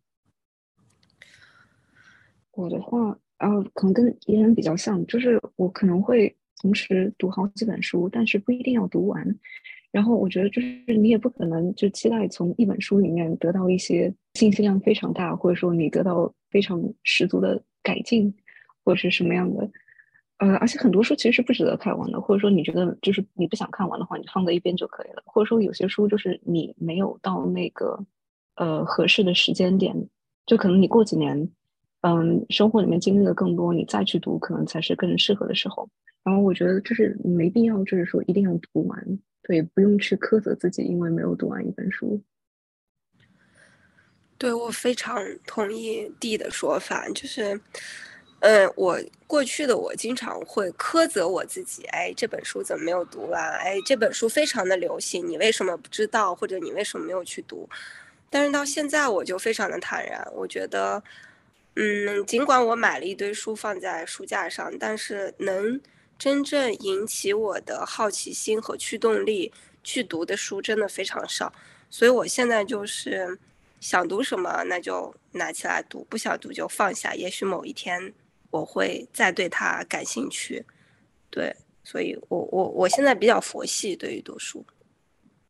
[2.52, 9.38] 我的话，呃，可能跟别人比较像，就是我可能会同时读好几本书，但是不一定要读完。
[9.92, 18.32] 然后我觉得，就是你也不可能就期待从一本书里面得到一些信息量非常大，或者说你得到非常十足的改进，
[18.84, 19.68] 或者是什么样的。
[20.38, 25.22] 呃，而且很多书其实是不值得看完的，或者说你觉得就是你不想看完的话，你放在一边就可以了。
[25.26, 27.98] 或者说有些书就是你没有到那个
[28.54, 29.94] 呃合适的时间点，
[30.46, 31.50] 就可能你过几年，
[32.02, 35.86] 嗯，生活里面经历的更多，你再去读，可能才是更适合的时候。
[36.22, 39.18] 然后我觉得就是没必要，就是说一定要读完。
[39.42, 42.22] 对，不用去苛责自己，因为没有读完一本书。
[44.36, 47.58] 对我非常同意 D 的说法，就是，
[48.40, 53.42] 嗯，我过去的我经常会苛责我自己，哎，这本书怎么没有读完？
[53.58, 56.34] 哎，这本书非常的流行，你为什么不知道？
[56.34, 57.68] 或者你为什么没有去读？
[58.28, 61.02] 但是到现在我就非常的坦然，我觉得，
[61.74, 65.80] 嗯，尽管我买了一堆书放在书架上，但是能。
[66.20, 69.50] 真正引起我的好奇心和驱动力
[69.82, 71.50] 去读的书真的非常少，
[71.88, 73.38] 所以我现在就是
[73.80, 77.14] 想读什么那就拿起来读，不想读就放下。
[77.14, 78.12] 也许某一天
[78.50, 80.62] 我会再对它感兴趣。
[81.30, 84.62] 对，所以我我我现在比较佛系对于读书。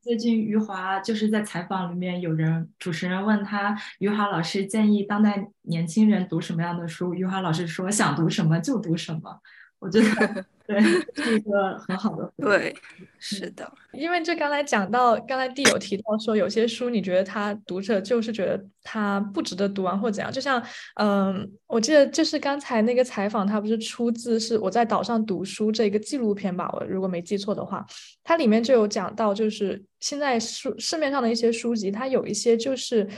[0.01, 7.13] 最近余华就是在采访里面，有人主持人问他，余华老师建议当代年轻人读什么样的书？
[7.13, 9.41] 余华老师说想读什么就读什么。
[9.81, 10.45] 我觉得。
[10.71, 12.33] 对，是一个很好的。
[12.37, 12.73] 对，
[13.19, 20.63] 是的，因为这刚才讲到，刚才弟有提到说，有些书你觉得他读者就是觉得他不值得读完或怎样，就像，
[20.95, 26.71] 嗯，我记得就是刚才那个采访，他不是出自是我在岛上读书这个纪录片吧？
[26.73, 27.85] 我如果没记错的话，
[28.23, 33.09] 它里面就有讲到，就是现在书市面上的一些书籍，它有一些就是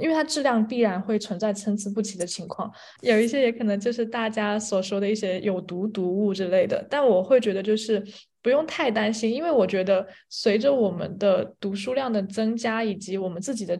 [0.00, 2.70] 因为它质量必然会存在参差不齐的情况，
[3.00, 6.86] 有一些也可能就是大家所说的一些有毒读物之类的。
[6.90, 8.04] 但我会觉得就是
[8.42, 13.78] 不用太担心，因为我觉得随着我们的读书量的增加，以及我们自己的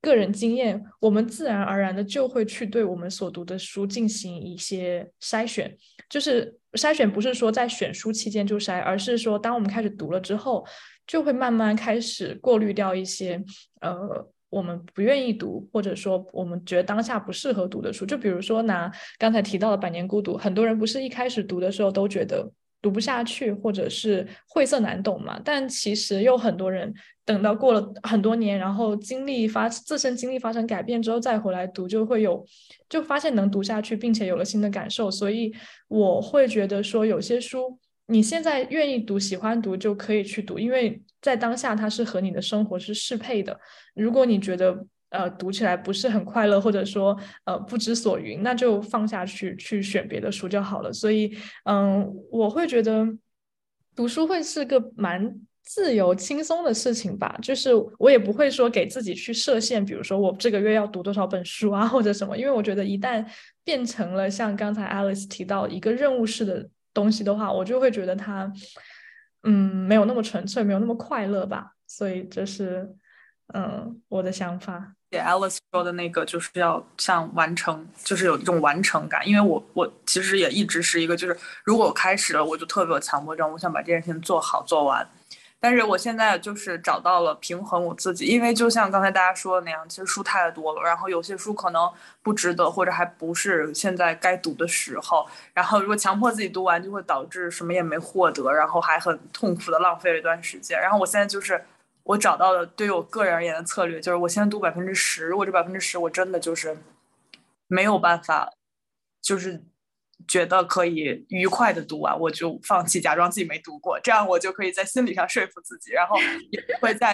[0.00, 5.76] 个人经验，我们自然而然的就会去对我们所读的书进行一些筛选。
[6.08, 10.66] 就是筛选不是说在选书期间就筛，而是说当我们开始读了之后，
[11.06, 13.42] 就会慢慢开始过滤掉一些
[13.80, 14.28] 呃。
[14.50, 22.50] 我们不愿意读，或者说我们觉得当下不适合读的书，就比如说拿刚才提到的《百年孤独》，很多人不是一开始读的时候都觉得
[22.82, 25.40] 读不下去，或者是晦涩难懂嘛？
[25.44, 26.92] 但其实又很多人
[27.24, 32.44] 等到过了很多年，然后经历发自身经历发生改变之后再回来读，就会有
[32.88, 35.10] 就发现能读下去，并且有了新的感受。
[35.10, 35.54] 所以
[35.88, 37.78] 我会觉得说，有些书
[38.10, 41.00] 你现在愿意读、喜欢读就可以去读，因为。
[41.22, 43.54] 在当下，它是和你的生活是适配的。
[43.94, 50.90] 如果你觉得呃读起来不是很快乐，或者说呃不知所云，那就放下去，去选别的书就好了。
[50.90, 53.06] 所以，嗯，我会觉得
[53.94, 57.38] 读书会是个蛮自由轻松的事情吧。
[57.42, 62.34] 就是我也不会说给自己去设限，比如说我这个月要读多少本书啊，或者什么。
[62.34, 63.22] 因为我觉得一旦
[63.62, 68.52] 变成了像刚才 Alice 提到一个任务式的东西的话，我就会觉得它。
[69.42, 72.86] 嗯，没有那么纯粹，没有那么快乐吧，所以这是
[73.54, 74.92] 嗯我的想法。
[75.12, 81.34] Alice 说的那个就是要像完成，就是有一种完成感，因为我我其实也一直是一个，就是
[81.64, 85.08] 如果我开始了，我就特别有强迫症，我想把这件事情做好做完。
[85.62, 91.92] 但是我现在就是找到了平衡我自己，因为就像刚才大家说的那样，其实书太多了，然后有些书可能
[92.22, 95.28] 不值得，或者还不是现在该读的时候。
[95.52, 100.80] 然后如果强迫自己读完，就会导致什么也没获得，然后还很痛苦的浪费了一段时间。
[100.80, 101.62] 然后我现在就是
[102.04, 106.78] 我找到了对我个人而言的策略，就是我先读百分之十，如果这百分之十我真的就是
[107.66, 108.50] 没有办法，
[109.20, 109.62] 就是。
[110.30, 116.16] 觉得可以愉快的读完，我就放弃，假装自己没读过，这样我就可以在心理上说服自己，然后
[116.52, 117.12] 也不会再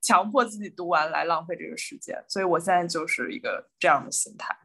[0.00, 2.16] 强迫自己读完来浪费这个时间。
[2.28, 4.56] 所以我现在就是一个这样的心态。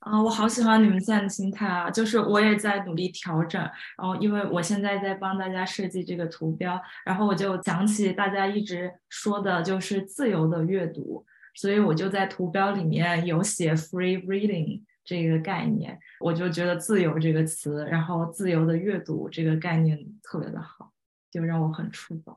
[0.00, 1.88] 啊，我好喜欢你们现在的心态啊！
[1.88, 3.62] 就是我也在努力调整，
[3.96, 14.82] 然后因为我现在在帮大家设计这个图标，然后我就想起大家一直说的就是自由的阅读，所以我就在图标里面有写 free reading。
[15.04, 20.90] 这个概念，我就觉得“自由”这个词，然后“自由的阅读”这个概念特别的好，
[21.30, 22.36] 就让我很触动。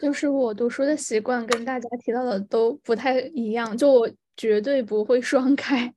[0.00, 5.92] 就是我读书的习惯跟大家提到的都不太一样，就我绝对不会双开，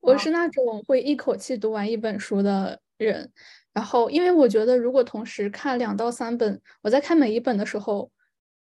[0.00, 3.30] 我是那种会一口气读完一本书的人。
[3.74, 8.10] 然后，因为我觉得如果同时看两到三本，我在看每一本的时候，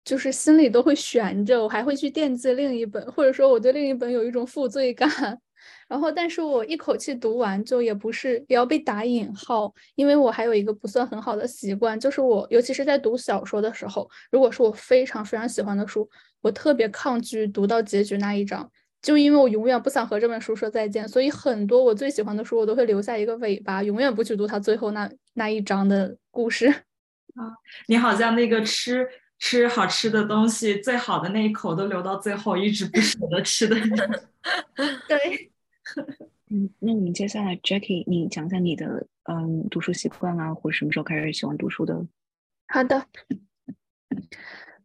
[0.05, 5.09] 就是心里都会悬着，我还会去惦记另一本，或者说我对另一本有一种负罪感。
[5.93, 16.09] 然后，但是我一口气读完，就也不是也要被打引号，因为我还有一个不算很好的习惯，就是我尤其是在读小说的时候，如果是我非常非常喜欢的书，
[16.41, 18.67] 我特别抗拒读到结局那一章，
[19.03, 26.69] 就因为我永远不想和这本书说再见，所以很多我最喜欢的书，我都会留下一个尾巴，永远不去读它最后那那一章的故事。
[27.37, 27.53] 啊，
[27.87, 29.07] 你好像那个吃
[29.39, 33.91] 吃好吃的东西，最好的那一口都留到最后，一直不舍得吃的人。
[35.07, 35.52] 对。
[36.51, 42.07] 嗯，那你接下来，Jackie，你讲讲你的嗯读书习惯啊，或者什么时候开始喜欢读书的？
[42.69, 43.07] 好的，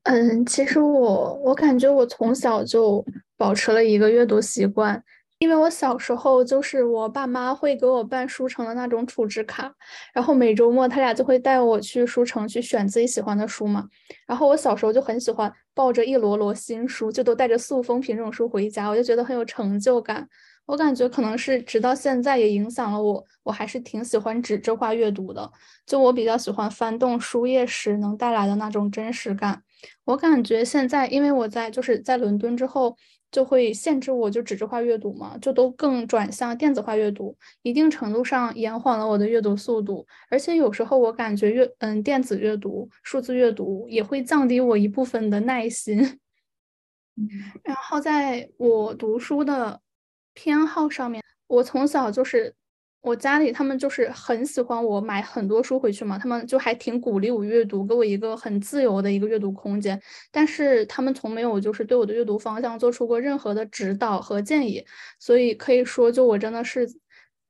[0.04, 5.04] 嗯，其实我我感觉我从小就保持了一个阅读习惯，
[5.40, 9.74] 因为我小时候就是我爸妈会给我办书城的那种储值卡，
[10.14, 13.88] 然后每周末他俩就会带我去书城去选自己喜欢的书嘛，
[14.26, 20.28] 然后我小时候就很喜欢抱着一摞摞新书，就都带着塑封皮这种书回家，我就觉得很有成就感。
[20.68, 25.50] 我感觉可能是直到现在也影响了我，我还是挺喜欢纸质化阅读的。
[25.86, 29.64] 就我比较喜欢翻动书页时能带来的那种真实感。
[30.04, 32.98] 我感觉现在，因为我在就是在伦敦之后，
[33.32, 40.06] 就会限制我就纸质化阅读嘛，就都更转向电子化阅读，一定程度上延缓了我的阅读速度。
[40.30, 46.20] 而且有时候我感觉阅嗯电子阅读、数字阅读也会降低我一部分的耐心。
[47.64, 49.80] 然后在我读书的。
[50.38, 52.54] 偏好上面，我从小就是
[53.02, 60.00] 我家里他们就是很喜欢我买很多书回去嘛，他们就还挺鼓励我阅读，给我一个很自由的一个阅读空间。
[60.32, 64.86] 但是他们从没有就是对我的阅读方向做出过任何的指导和建议，
[65.18, 66.88] 所以可以说，就我真的是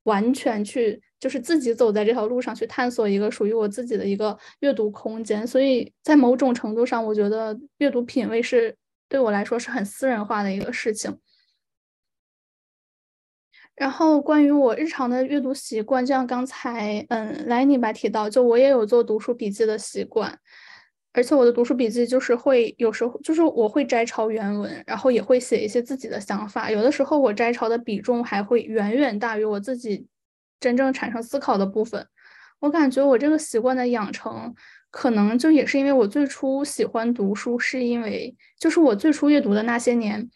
[0.03, 5.45] 完全去就是自己走在这条路上去探索一个属于我自己的一个阅读空间。
[5.45, 8.73] 所以在某种程度上，我觉得阅读品味是
[9.09, 11.17] 对我来说是很私人化的一个事情。
[13.77, 20.37] 然后关于我日常的阅读习惯，就像刚才嗯莱尼吧提到，就我也有做读书笔记的习惯。
[21.13, 26.69] 而且我的读书笔记就是会有时候就是我会摘抄原文，然后也会写一些自己的想法。
[26.69, 30.07] 有的时候我摘抄的比重还会远远大于我自己
[30.59, 32.05] 真正产生思考的部分。
[32.59, 34.53] 我感觉我这个习惯的养成，
[34.89, 40.27] 可能就也是因为我最初喜欢读书，是因为就是我最初阅读的那些年。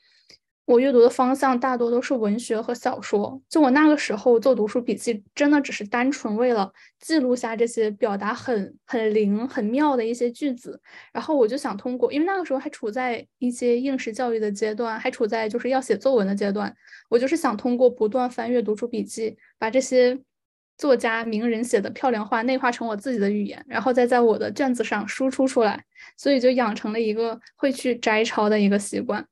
[0.65, 3.41] 我阅读的方向大多都是文学和小说。
[3.49, 10.79] 就我那个时候做读书笔记，真的只是单纯为了记录下这些表达很很灵、很妙的一些句子。
[11.11, 16.73] 然后我就想通过，因为那个时候还处在一些应试教育的阶段，还处在就是要写作文的阶段。
[17.09, 20.17] 我就是想通过不断翻阅读书笔记，把这些
[20.77, 25.83] 作家名人写的漂亮话内化成我自己的语言，然后再在我的卷子上输出出来。
[26.15, 29.25] 所以就养成了一个会去摘抄的一个习惯。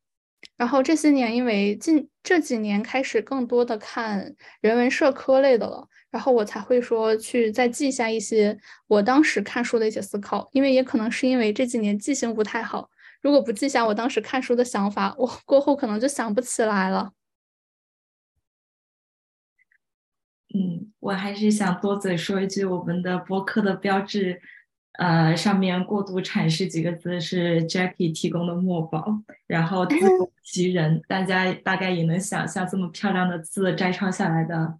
[0.59, 10.49] 然后这些年，因为近这几年开始更多的看人文社科类的了，然后我才会说去再记下一些我当时看书的一些思考。
[10.51, 12.89] 因为也可能是因为这几年记性不太好，
[13.21, 17.13] 如果不记下我当时看书的想法，我过后可能就想不起来了。
[20.53, 24.41] 嗯，我还是想多嘴说一句，我们的播客的标志。
[24.93, 29.95] 呃，上面过度阐释几个字是 Jackie 提供的墨宝，然后字
[30.43, 34.77] 其人，大家大概也能想象，这么漂亮的字摘抄下来的，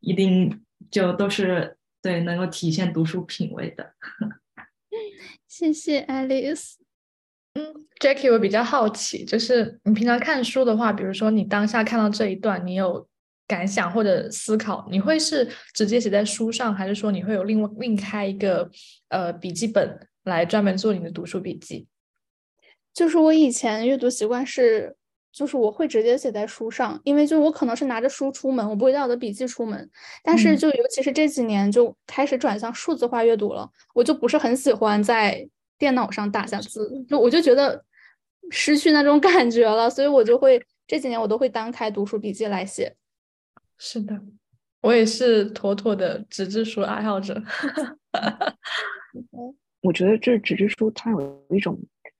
[0.00, 3.94] 一定就都是对能够体现读书品味的。
[5.48, 6.74] 谢谢 Alice。
[7.54, 13.06] 嗯，Jackie，我比较好奇，就是你平常看书的话，比如说你当下看到这一段，你有
[13.52, 18.70] 感想或者思考，你会是直接写在书上，还是说你会有另外另开一个？
[19.14, 21.86] 呃，笔记本来专门做你的读书笔记。
[22.94, 24.96] 就是我以前阅读习惯是，
[25.30, 29.90] 就是我会直接写在书上，因为就我可能是拿着书出门，我不会带我的笔记出门。
[30.24, 35.46] 但是就尤其是这几年就开始转向数字化阅读了，我就不是很喜欢在
[35.76, 37.84] 电脑上打下字，就我就觉得
[38.50, 42.96] 失去那种 感觉了，所以我就会这几年我都会单开读书笔记来写。
[43.84, 44.16] 是的，
[44.80, 47.42] 我也是妥妥的纸质书爱好者。
[49.82, 51.76] 我觉得这纸质书它有一种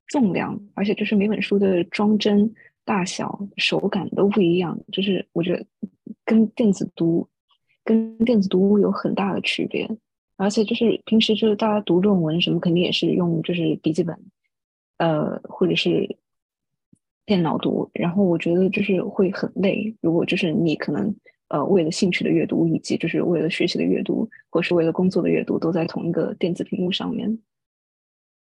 [0.08, 2.52] 重量，而且就是每本书的装帧
[2.84, 5.64] 大小、手感都不一样，就是我觉得
[6.24, 7.28] 跟电子读
[7.84, 9.88] 跟电子读物有很大的区别。
[10.36, 14.18] 而且就是平时就是大家读论文什么，肯定也是用就是笔记本，
[14.96, 16.16] 呃，或者是
[17.24, 19.96] 电脑读，然后我觉得就是会很累。
[20.00, 21.14] 如果就是你可能。
[21.52, 27.38] 呃，为了兴趣的阅读，以及就是为了学习的阅读，或是为了工作的阅读，都在同一个电子屏幕上面。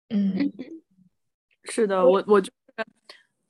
[0.08, 0.52] 嗯，
[1.62, 2.84] 是的，我我觉得，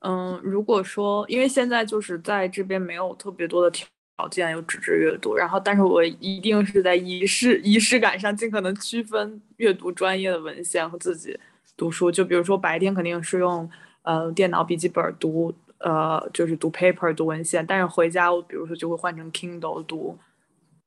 [0.00, 11.34] 嗯，如果说，因为现在就是在这边没有特别多的条件有纸质阅读，然后，但是我一定是在仪式仪式感上尽可能区分阅读专业的文献和自己
[11.78, 12.12] 读书。
[12.12, 13.66] 就比如说白天肯定是用
[14.02, 15.54] 呃电脑笔记本读。
[15.86, 20.18] 呃，就是读 paper 读文献，但是回家我比如说就会换成 Kindle 读，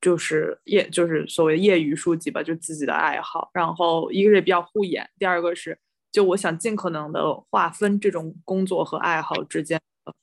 [0.02, 3.50] 就是业就是所谓业余书籍吧，就自己的爱好。
[3.54, 5.80] 然后一个是比较护眼，第二个是
[6.12, 10.14] 就我想尽可能的划分这种工作和爱好之间的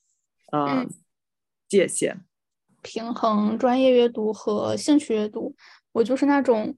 [0.53, 0.87] 呃
[1.66, 2.20] 界限，
[2.83, 5.57] 平衡专业阅读和兴趣阅读。
[5.93, 6.77] 我就是那种。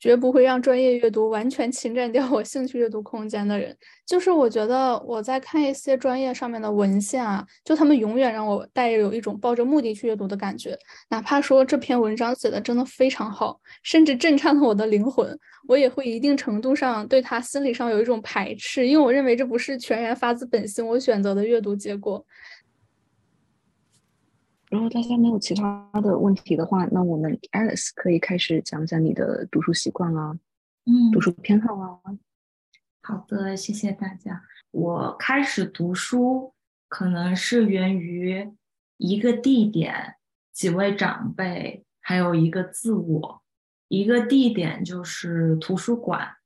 [0.00, 3.76] 绝不会让专业阅读完全侵占掉我兴趣阅读空间的人，
[4.06, 10.76] 就是我觉得我在看一些专业上面的文献啊，就他们永远让我带有一种抱着目的去阅读的感觉，
[11.10, 15.38] 哪怕说这篇文章写的真的非常好，甚至震颤了我的灵魂，
[15.68, 22.24] 我也会一定程度上对他心理上有一种排斥，因为我认为这不是全然发自本心我选择的阅读结果。
[24.70, 30.38] 如果大家没有其他的问题的话，那我们 Alice 可以开始讲讲你的读书习惯啊，
[30.86, 31.98] 嗯，读书偏好啊。
[33.02, 34.44] 好的，谢谢大家。
[34.70, 36.54] 我开始读书
[36.88, 38.52] 可能是源于
[38.96, 40.14] 一个地点、
[40.52, 43.42] 几位长辈，还有一个自我。
[43.88, 46.36] 一个地点就是图书馆。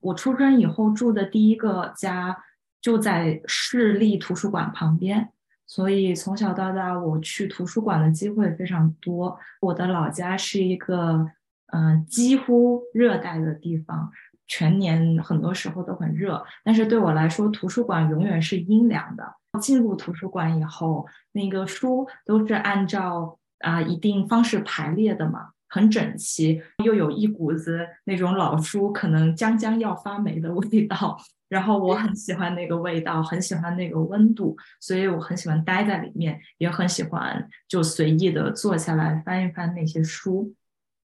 [0.00, 2.44] 我出生以后住的第一个家
[2.80, 5.33] 就在市立图书馆旁边。
[5.74, 9.36] 所以从小到大，我去图书馆的机会非常多。
[9.60, 11.28] 我的老家是一个，
[11.72, 14.08] 嗯，几乎热带的地方，
[14.46, 16.40] 全年很多时候都很热。
[16.62, 19.24] 但是对我来说，图书馆永远是阴凉的。
[19.60, 31.18] 进入图书馆以后，那个书都是按照啊一定方式排列的嘛，很整齐，又有一股子那种老书可能将将要发霉的味道。
[31.54, 40.52] 然后我很喜欢那个味道，很喜欢那个温度，所以我很喜欢待在里面，也很喜欢就随意的坐下来翻一翻那些书。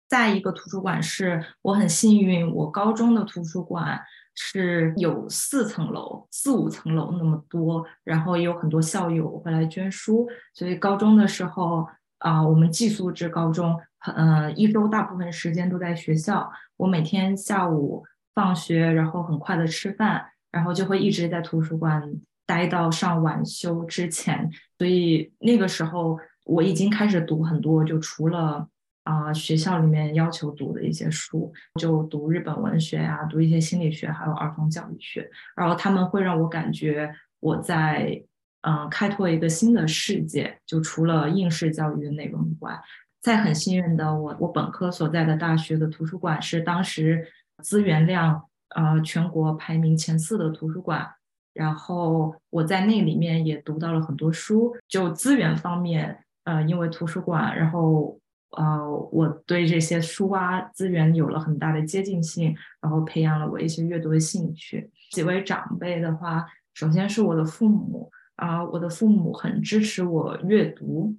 [0.08, 4.00] 再一个图书馆是我很幸运，我高中的图书馆
[4.34, 11.86] 是有四层楼、四五层楼那么多，然后也有很多校友会来捐书，所以高中的时候
[12.18, 18.04] 啊，我们寄宿制高中，呃，一周大部分时间都在学校，我每天下午。
[18.34, 22.02] 放学，然后很快的吃饭，然后就会一直在图书馆
[22.46, 24.50] 待到上晚修之前。
[24.78, 28.66] 所以那个时候我已经开始读很多，就除了
[29.04, 35.30] 啊学校里面要求读的一些书，就读日本文学呀，读一些心理学，还有儿童教育学。
[35.54, 38.22] 然后他们会让我感觉我在
[38.62, 42.80] 嗯开拓一个新的世界，就除了应试教育的内容以外，
[43.20, 47.28] 在很幸运的我，我本科所在的大学的图书馆是当时。
[47.62, 48.42] 资源量，
[48.74, 51.08] 呃，全国排名前四的图书馆，
[51.54, 54.76] 然后我在那里面也读到了很多书。
[54.88, 58.18] 就资源方面，呃，因为图书馆，然后
[58.56, 64.90] 呃，我对这些书啊资源有了很大的接近性，然后培养了我一些阅读的兴趣。
[65.10, 71.16] 几位长辈的话，首先是我的父母啊，我的父母很支持我阅读。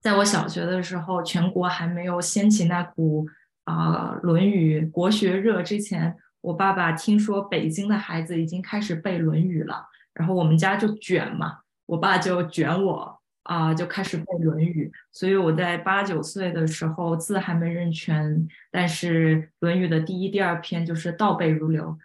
[0.00, 3.26] 在我小学的时候，全国还没有掀起那股。
[3.64, 14.90] 啊，《论语》国学热之前，我爸爸听说北京的孩子已经开始背《论语》了，然后我们家就卷嘛，我爸就卷我啊，就开始背《论语》。
[15.12, 21.96] 所以我在八九岁的时候，字还没认全，但是《论语》的第一、第二篇就是倒背如流，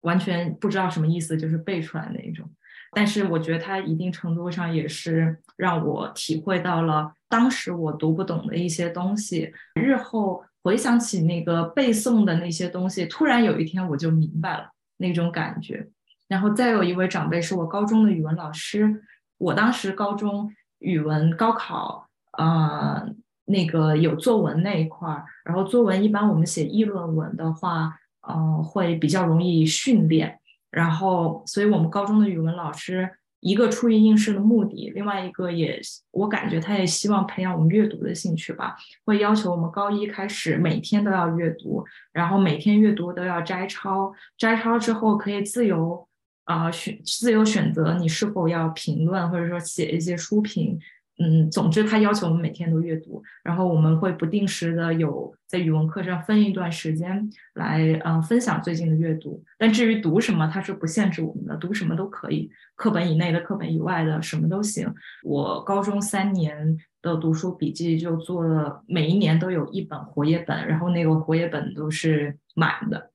[0.00, 2.50] 完全不知道什么意思，就是背出来那一种。
[2.92, 10.42] 但是我觉得它一定程度上也是让我体会到了当时我读不懂的一些东西，日后。
[10.66, 15.86] 回想起那个背诵的那些东西，突然有一天我就明白了那种感觉。
[16.26, 19.00] 然后再有一位长辈是我高中的语文老师，
[19.38, 23.08] 我当时高中语文高考，呃，
[23.44, 30.40] 那个有作文那一块儿，然后作文一般我们写议论文的话，呃，会比较容易训练。
[30.72, 33.08] 然后，所以我们高中的语文老师。
[33.40, 35.80] 一个出于应试的目的，另外一个也，
[36.10, 46.08] 我感觉他也希望培养我们阅读的兴趣吧，会要求我们高一开始每天都要阅读，然后每天阅读都要摘抄，摘抄之后可以自由
[46.44, 50.78] 啊选自由选择你是否要评论或者说写一些书评。
[51.18, 59.42] 嗯，总之他要求我们每天都阅读，然后我们会不定时的有在语文课上分一段时间来，嗯，分享最近的阅读。
[59.56, 64.94] 但至于读什么，他是不限制我们的，读什么都可以，课本以内的、课本以外的什么都行。
[65.22, 73.10] 我高中三年的读书笔记就做了，每一年都有一本活页本，然后那个活页本都是满的，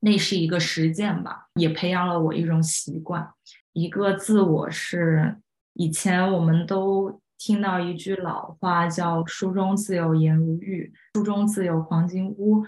[0.00, 3.24] 那是一个实践吧，也培养了我一种习惯。
[3.72, 5.36] 一个自我是
[5.74, 7.20] 以前我们都。
[7.38, 12.64] 听到一句老话，叫“书中自有颜如玉，书中自有黄金屋”。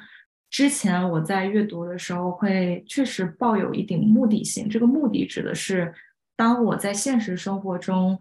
[0.50, 4.66] 之前我在阅读的时候，会确实抱有一定目的性。
[4.66, 5.92] 这个目的指的是，
[6.36, 8.18] 当我在现实生活中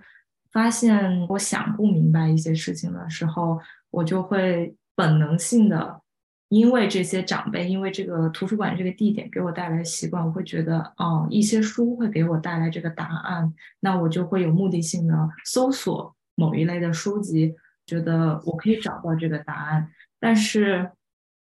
[0.51, 3.57] 发现我想不明白一些事情的时候，
[3.91, 6.01] 我就会本能性的，
[6.49, 16.16] 因为这些长辈，因为这个图书馆这个地点给我带来习惯，我会觉得，哦，一些书会给我带来这个答案，那我就会有目的性的搜索。
[16.39, 17.55] 某一类的书籍，
[17.87, 19.89] 觉得我可以找到这个答案。
[20.19, 20.91] 但是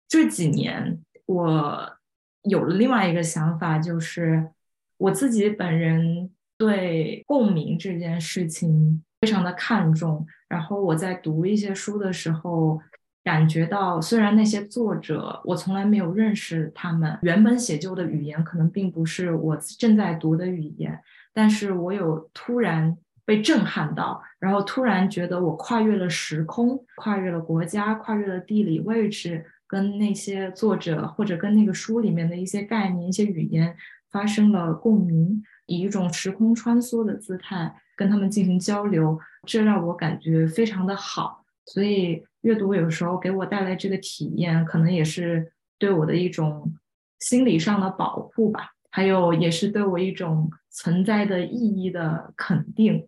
[0.07, 1.97] 这几年，我
[2.43, 4.51] 有了另外一个想法，就是
[4.99, 10.27] 我自己本人对共鸣这件事情非常的看重。
[10.49, 12.79] 然后我在读一些书的时候，
[13.25, 21.01] 感觉到虽然那些作者我从来没有认识他们，原本写就的语言可能并不是我正在读的语言，
[21.33, 22.99] 但是我有突然。
[23.25, 33.75] 被震撼到，然后突然觉得我跨越了时空，跨越了国家，跨越了地理位置，跟那些作者或者跟那个书里面的一些概念、一些语言
[34.11, 41.45] 发生了共鸣，以一种时空穿梭的姿态跟他们进行交流，这让我感觉非常的好。
[41.67, 46.75] 所以阅读有时候给我带来这个体验，可能也是对我的一种
[47.21, 53.07] 心理上的保护吧，还有也是对我一种存在的意义的肯定。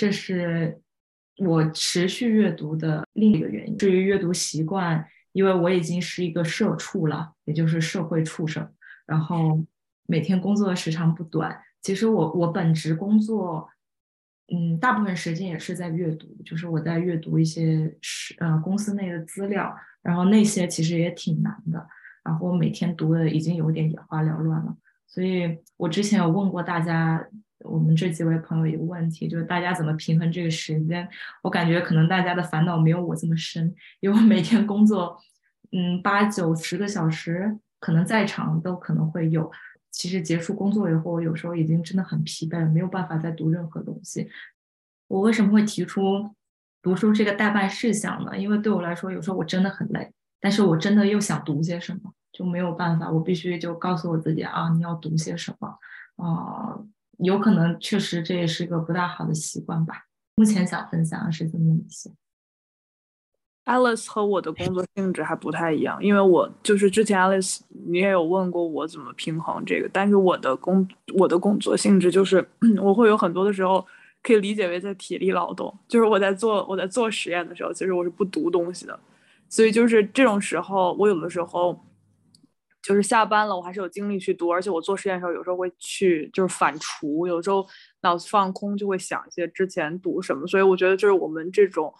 [0.00, 0.80] 这是
[1.36, 3.76] 我持续阅读的另一个原因。
[3.76, 8.66] 至于阅读习惯，因为我已经是一个社畜了，也就是社会畜生。
[9.04, 9.62] 然后
[10.06, 11.60] 每天工作的时长不短。
[11.82, 13.68] 其实我我本职工作，
[14.50, 21.86] 嗯，大部分时间也是在阅读，就是我在阅读一些是呃公司内的资料，然后那些其实也挺难的。
[22.24, 24.74] 然后每天读的已经有点眼花缭乱了，
[25.06, 27.22] 所以我之前有问过大家，
[27.64, 31.08] 我们这几位朋友一个问题，就是大家怎么平衡这个时间？
[31.42, 35.18] 我感觉可能大家的烦恼没有我这么深，因为我每天工作，
[35.72, 39.50] 嗯，八九十个小时，可能再长都可能会有。
[39.90, 44.30] 其实结束工作以后，有时候已经真的很疲惫了，没有办法再读任何东西。
[45.08, 46.34] 我为什么会提出
[46.80, 48.38] 读书这个代办事项呢？
[48.38, 52.14] 因为对我来说，有时候我真的很累，但是我真的又想读些什么。
[52.32, 55.76] 就没有办法，我必须就告诉我自己啊，你要读些什么
[56.16, 56.78] 啊？
[57.22, 60.06] 有可能确实这也是个不大好的习惯吧。
[60.36, 62.10] 目前想分享的是这么一些。
[63.66, 72.44] Alice 和我的工作性质还不太一样，因为我就是之前 Alice 你也有问过我怎么平衡这个，但是我的工我的工作性质就是
[72.82, 73.86] 我会有很多的时候
[74.22, 78.98] 可以理解为在体力劳动，就是我在做我在做实验的时候，其实我是不读东西的，
[79.48, 81.78] 所以就是这种时候，我有的时候。
[82.82, 87.66] 就是下班了，我还是有精力去读，而且我做实验的时候，有时候会去就是反刍，有时候
[88.02, 91.92] 脑子放空就会想一些之前读什么，所以我觉得就是我们这种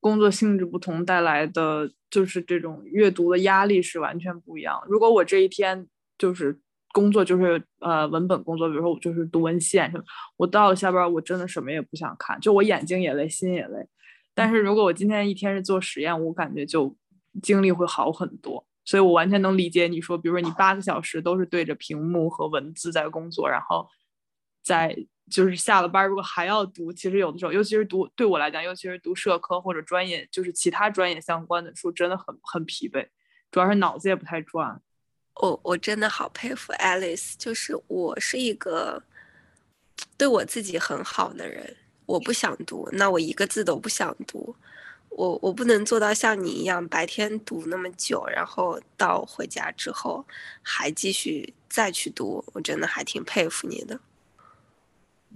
[0.00, 4.82] 工作性质不同带来的就是这种阅读的压力是完全不一样。
[4.88, 6.58] 如果我这一天就是
[6.92, 10.04] 工作就是呃文本工作，比如说我就是读文献什么，
[10.38, 13.86] 我到了下班我真的什么也不想看，就我眼睛也累，心也累。
[14.34, 16.96] 但是如果我今天一天是做实验，我感觉就
[17.42, 18.66] 精力会好很多。
[18.84, 23.88] 所以，我完全能理解你说，比如说你八个小时都是对着屏幕和文字在工作，然后
[24.62, 24.96] 在
[25.30, 33.06] 就是下了班，如果还要读，其实有的时候，尤其是读对我来讲，尤其是读社科或者专业，就是其他专业相关的书，真的很很疲惫，
[33.50, 34.80] 主要是脑子也不太转。
[35.36, 39.02] 我我真的好佩服 Alice，就是我是一个
[40.18, 44.54] 对我自己很好的人，我不想读，那我一个字都不想读。
[45.16, 50.24] 我我不能做到像你一样白天读那么久，然后到回家之后
[50.62, 54.00] 还继续再去读，我真的还挺佩服你的。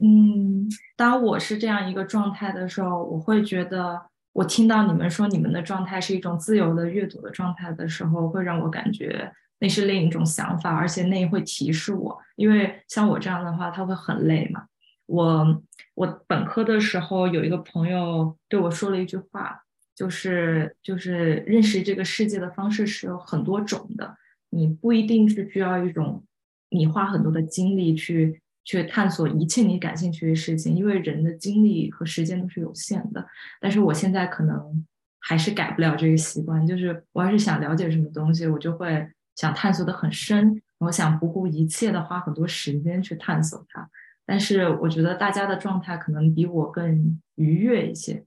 [0.00, 0.66] 嗯，
[0.96, 4.00] 当我是这样一个状态的时候，我会觉得，
[4.32, 14.64] 我听到你们说你们的状态是一种自由的阅读的状态的时候，会让我感觉那是另一种想法，而且那会提示我，因为像我这样的话，他会很累嘛。
[15.06, 15.62] 我
[15.94, 19.64] 我本科的时候有一个朋友对我说了一句话。
[19.96, 24.16] 就是就是认识这个世界的方式是有很多种的，
[24.50, 26.22] 你不一定是需要一种
[26.68, 33.26] 你花很多的精力去去探索一切你感兴趣的事情，因为人的精力和时间都是有限的。
[33.58, 34.86] 但是我现在可能
[35.18, 43.88] 还是改不了这个习惯，就是我要是想了解什么东西，我就会想探索的很深，我想不顾一切的花很多时间去探索它。
[44.26, 48.24] 但是我觉得大家的状态可能比我更愉悦一些。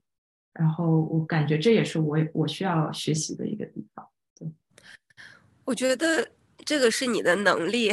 [0.52, 4.06] 然后我感觉这也是我我需要学习的一个地方。
[4.38, 4.48] 对，
[5.64, 6.28] 我觉得
[6.64, 7.90] 这个是你的能力，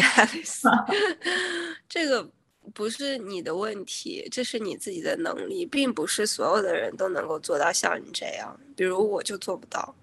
[1.88, 2.30] 这个
[2.74, 8.60] 不是你的问题，这是你自己的能力，并不是所有的人都能够做到像你这样。
[8.76, 9.96] 比如我就做不到，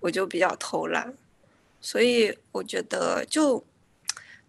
[0.00, 1.12] 我就比较偷懒，
[1.80, 3.64] 所以我觉得就。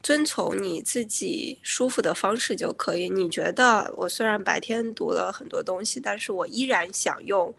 [0.02, 3.10] 遵从你自己舒服的方式就可以。
[3.10, 7.54] 你觉得我虽然白天读了很多东西，但是我依然想用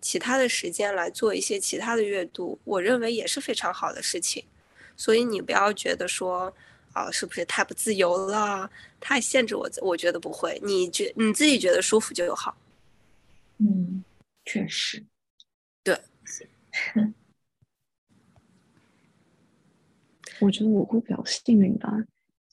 [0.00, 4.44] 其他的时间来做一些其他的阅读，我认为也是非常好的事情。
[4.96, 6.52] 所以你不要觉得说
[6.92, 8.70] 啊，是不是太不自由了，
[9.00, 9.68] 太限制我？
[9.80, 12.56] 我觉得不会，你觉你自己觉得舒服就好。
[13.58, 14.02] 嗯，
[14.44, 15.04] 确实，
[15.82, 16.00] 对。
[20.42, 22.04] 我觉得我会比较幸运吧，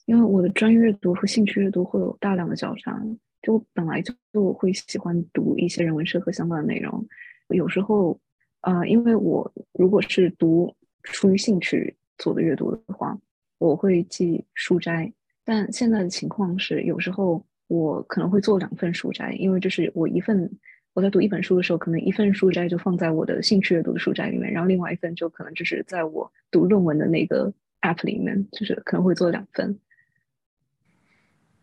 [0.05, 3.01] 因为我的专业阅读和兴趣阅读会有大量的交叉。
[3.41, 7.03] 就本来就我会喜欢读一些人文社科相关的内容，
[7.47, 8.19] 有时候，
[8.61, 13.17] 呃，因为我如果是读出于兴趣做的阅读的话，
[13.57, 15.11] 我会记书斋。
[15.45, 20.51] 但现在的情况是，有时候我可能会做两份书斋，因为就是我一份
[20.93, 27.51] 我在读一本书的时候，可能一份书斋就放在我的兴趣阅读的书斋里面，然后另外一份就可能就是在我读论文的那个。
[27.81, 29.79] App 里面就是可能会做两份，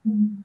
[0.04, 0.44] 嗯，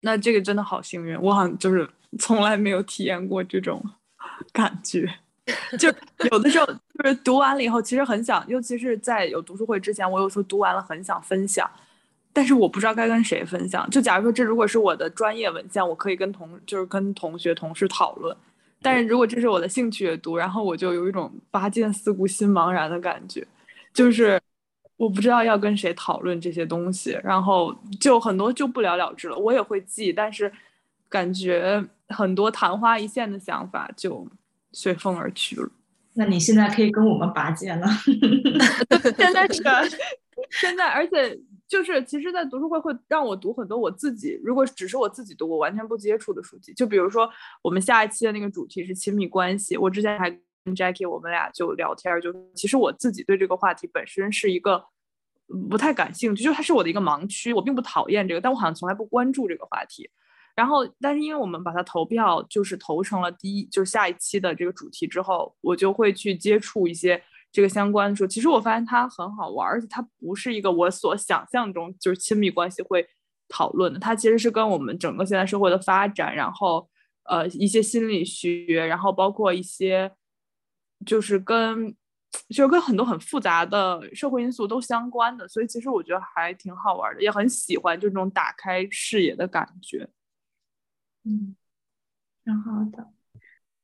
[0.00, 3.82] 那这个真的好幸运，我好像就是从来没有体验过这种
[4.52, 5.08] 感觉，
[5.78, 5.88] 就
[6.30, 11.70] 有的时候就是读完了以后，其实很想，尤其是在有读书会之前，我有时候读完了很想分享，
[12.32, 13.88] 但是我不知道该跟谁分享。
[13.90, 18.36] 就假如说这如果是我的专业文献，我可以跟同就是跟同学同事讨论，
[18.82, 23.46] 但是如果这是我的兴趣阅读，然后我就有一种拔剑四顾心茫然的感觉，
[23.92, 24.40] 就是。
[24.96, 29.36] 我不知道要跟谁讨论这些东西，然后就很多就不了了之了。
[29.36, 30.50] 我也会记，但是
[31.08, 34.26] 感觉很多昙花一现的想法就
[34.72, 35.68] 随风而去了。
[36.14, 37.86] 那你现在可以跟我们拔剑了。
[39.16, 39.62] 现在是
[40.50, 41.36] 现在，而且
[41.66, 46.72] 就是其实，在读书会会让我读很多我自己，如果只是我自己读，我完全不接触的书籍。
[46.72, 47.28] 就比如说，
[47.62, 50.40] 我们下一期的那个主题是亲密关系，我之前还跟
[50.72, 54.84] Jackie 我们俩就聊天，就其实我自己对这个话题本身是一个
[55.70, 60.08] 不太感兴趣，就它是我的一个盲区，我并不讨厌这个，但我好像从来不关注这个话题。
[60.56, 68.24] 然后，但是因为我们把它投票，就是投成了第一，就是下一期的这个主题之后，我就会去接触一些这个相关的书。
[68.24, 73.04] 其实我发现它很好玩，而且它不是一个我所想象中就是亲密关系会
[73.48, 76.88] 讨论的，它其实是跟我们整个现在社会的发展，然后
[77.24, 80.08] 呃一些心理学，然后包括一些
[81.04, 81.94] 就是跟
[82.48, 85.46] 就是跟很多很复杂的社会因素都相关的。
[85.48, 90.08] 所以其实我觉得还挺好玩的，也很喜欢这种打开视野的感觉。
[91.24, 91.56] 嗯，
[92.44, 93.12] 挺好的。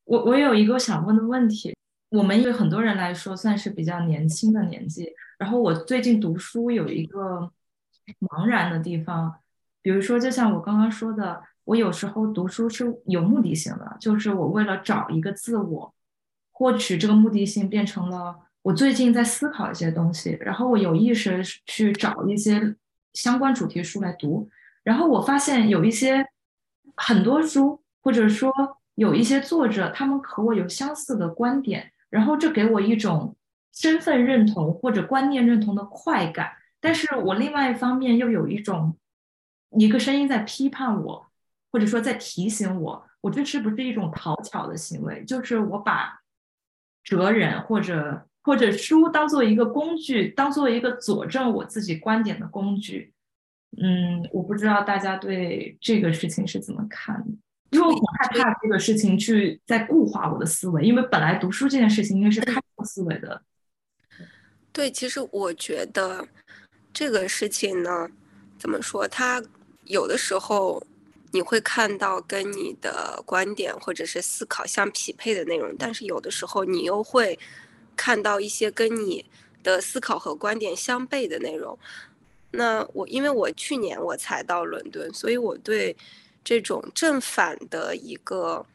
[0.05, 1.77] 我我有一个想问的问题，
[2.11, 5.13] 我们对很多人来说算是比较年轻的年纪。
[5.39, 7.51] 然后我最近读书有一个
[8.19, 9.41] 茫然的地方，
[9.81, 15.95] 比如说，就像我刚刚说的，我有时候读书是有目的性的，就是我为了找一个自我，
[16.61, 22.77] 获取这个目的性变成了我最近在思考一些东西，然后我有意识去找一些
[23.15, 24.51] 相关主题书来读，
[24.83, 26.27] 然后我发现有一些。
[27.03, 28.53] 很多书，或者说
[28.95, 33.35] 有一些作者，他们和我有相似的观点，然后这给我一种
[33.73, 36.53] 身份认同或者观念认同的快感。
[36.79, 38.99] 但是我另外一方面又有一种
[39.71, 41.27] 一个声音在批判我，
[41.73, 45.25] 或者说在提醒我，我这是不是一种讨巧的行为？
[45.25, 46.20] 就是我把
[47.03, 53.13] 哲人或者或者书当做一个工具，当做一个佐证我自己观点的工具。
[53.81, 57.31] 嗯，我不知道大家对这个事情是怎么看的，
[57.71, 63.43] 因为我害怕这个事情去在固化我的思维，因为本来读书这件事情应该是开放思维的。
[64.73, 66.27] 对，其实我觉得
[66.93, 68.09] 这个事情呢，
[68.59, 69.41] 怎么说，它
[69.85, 70.83] 有的时候
[71.33, 77.39] 你会看到跟你的观点或者是思考相匹配的内容，但是有的时候你又会
[77.97, 79.25] 看到一些跟你
[79.63, 81.79] 的思考和观点相悖的内容。
[82.53, 85.97] 那我因为我去年我才到伦敦，所以我对
[86.43, 88.67] 这种正反的一个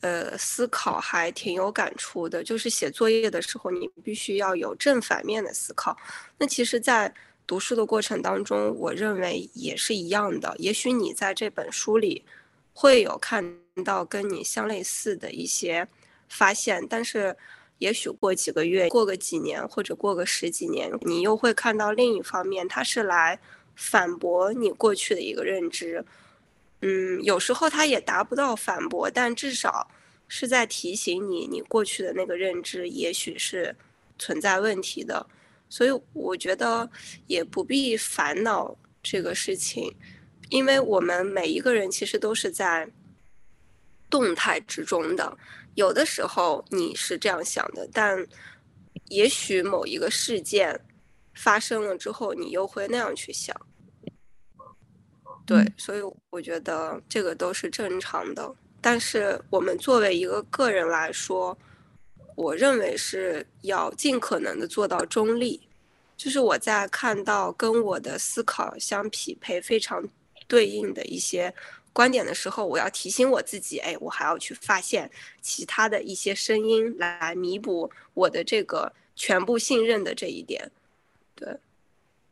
[0.00, 2.44] 呃思考还挺有感触的。
[2.44, 5.96] 就是写作业的时候，你必须要有正反面的思考。
[6.38, 7.12] 那其实，在
[7.48, 10.54] 读书的过程当中，我认为也是一样的。
[10.58, 12.24] 也许你在这本书里
[12.72, 15.88] 会有看到跟你相类似的一些
[16.28, 17.36] 发现，但是。
[17.80, 23.38] 也许过几个月，过个几年，或者过个十几年，你又会看到另一方面，它是来
[23.76, 26.04] 反驳你过去的一个认知。
[26.80, 29.88] 嗯，有时候它也达不到反驳，但至少
[30.26, 33.76] 是在提醒你，你过去的那个认知也许是
[34.18, 35.24] 存在问题的。
[35.68, 36.88] 所以我觉得
[37.26, 39.94] 也不必烦恼这个事情，
[40.48, 42.90] 因为我们每一个人其实都是在
[44.08, 45.36] 动态之中的。
[45.74, 48.26] 有的时候你是这样想的，但
[49.08, 50.80] 也许某一个事件
[51.34, 53.54] 发生了之后，你又会那样去想。
[55.46, 56.00] 对，所以
[56.30, 58.54] 我觉得这个都是正常的。
[58.80, 61.56] 但是我们作为一个个人来说，
[62.38, 65.60] 我认为是要尽可能的做到中立，
[66.16, 70.08] 就是我在看到跟我的思考相匹配、非常
[70.46, 71.52] 对应的一些。
[71.92, 75.10] 观点的时候，我要提醒我自己，哎，我还要去发现
[75.42, 80.70] 其他的一些声音来弥补我的这个全部信任的这一点。
[81.34, 81.48] 对，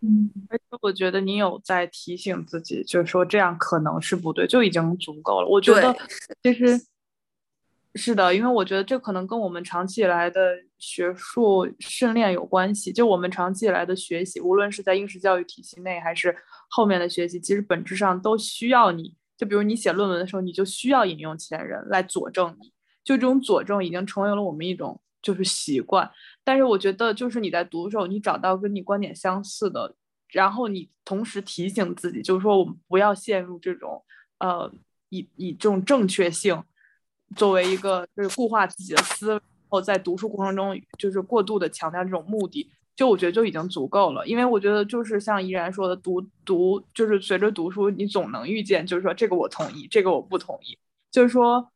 [0.03, 5.49] 嗯，而且我觉得你有在提醒自己，就是说这样可能是不对，就已经足够了。
[5.49, 5.93] 我觉得
[6.45, 6.81] 其实
[7.97, 12.93] 是的，因为我觉得这可能跟我们长期以来的学术训练有关系。
[12.93, 16.37] 就我们长期以来的学习，无论是在应试教育体系内，还是
[16.69, 19.15] 后面的学习，其实本质上都需要你。
[19.37, 22.73] 就比如你写论文的时候，你就需要引用前人来佐证你，
[23.03, 26.11] 就这种佐证已经成为了我们一种就是习惯。
[26.45, 29.95] 但是我觉得，就是你在读的时候，你找到跟你观点相似的，
[30.33, 34.03] 然后你同时提醒自己，就是说我们不要陷入这种
[34.39, 34.71] 呃
[35.09, 36.63] 以以这种正确性
[37.35, 42.71] 作为一个就是固化自己的思维，然后在读书过程中就是过度的强调这种目的。
[42.95, 50.79] 就我觉得就已经足够了，因为我觉得就是像依然说的，读读就是随着读书，你总能遇见，就是说这个我同意，这个我不同意，
[51.11, 51.71] 就是说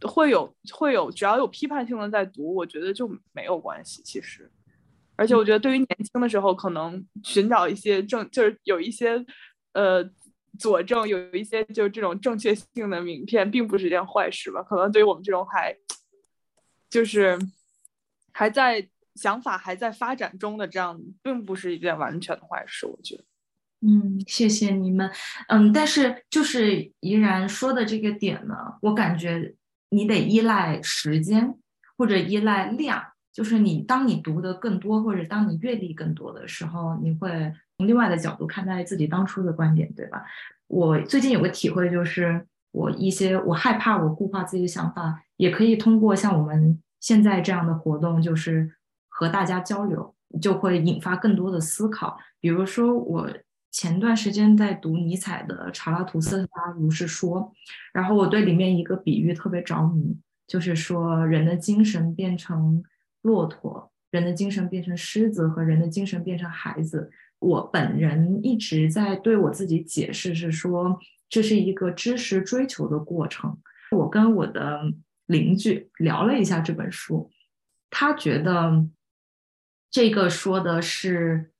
[0.00, 4.02] 会有会有，只要有批判性的在读，我觉得就没有关系。
[4.02, 4.50] 其实，
[5.14, 9.22] 而且我觉得对于年轻的时候，可能寻找一些正，就是有一些
[9.74, 10.02] 呃
[10.58, 14.62] 佐证，有一些就这种正确性的名片，并不是一件坏事吧？
[14.62, 15.76] 可能对于我们这种还
[16.90, 17.38] 就是
[18.32, 18.88] 还在。
[19.16, 23.24] 想法还在发展中的这样，并不是一件完全的坏事，我觉得。
[23.80, 25.10] 嗯，谢谢你们。
[25.48, 29.54] 嗯，但是就是怡然说的这个点呢，我感觉
[29.88, 31.54] 你得依赖时间
[31.96, 33.02] 或者依赖量，
[33.32, 40.24] 就是你当你读的更多或者当你阅历更多的时候，你会从另外的角度看待自己当初的观点，对吧？
[40.66, 48.72] 我最近有个体会，就是我一些我害怕我固化自己的想法，也可以通过像我们现在这样的活动，就是
[49.08, 52.18] 和大家交流，就会引发更多的思考。
[52.40, 53.30] 比如说我。
[53.72, 57.42] 前段时间在读尼采的《查拉图斯特拉如是说》，
[57.92, 62.82] 然后我对里面一个比喻特别着迷，就是说人的精神变成
[63.20, 67.10] 骆驼，人的精神变成狮子，和人的精神变成孩子。
[67.38, 73.58] 我本人一直在对我自己解释，是说这是一个知识追求的过程。
[73.90, 74.92] 我跟我的
[75.26, 77.30] 邻居聊了一下这本书，
[77.90, 78.86] 他觉得
[79.90, 81.52] 这个说的是。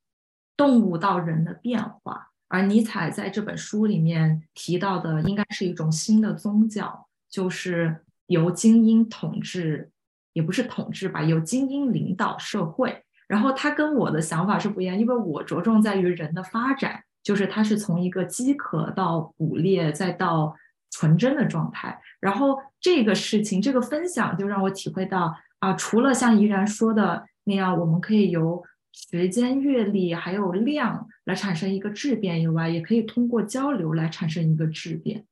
[0.59, 9.91] 动物到人的变化，而尼采在这本书里面提到的，应该是一种新的宗教，就是由精英统治，
[10.33, 13.05] 也不是统治吧，由精英领导社会。
[13.27, 20.57] 然后他跟我的想法是不一样，因为我着重在于人的发展，就是他是从一个饥渴到捕猎，再到
[20.91, 22.01] 纯真的状态。
[22.21, 28.63] 然后这个事情，这个分享就让我体会到啊，除了像怡然说的那样，我们可以由
[28.93, 35.25] 时间、阅历还有量来产生一个质变以外，也可以通过交流来产生一个质变。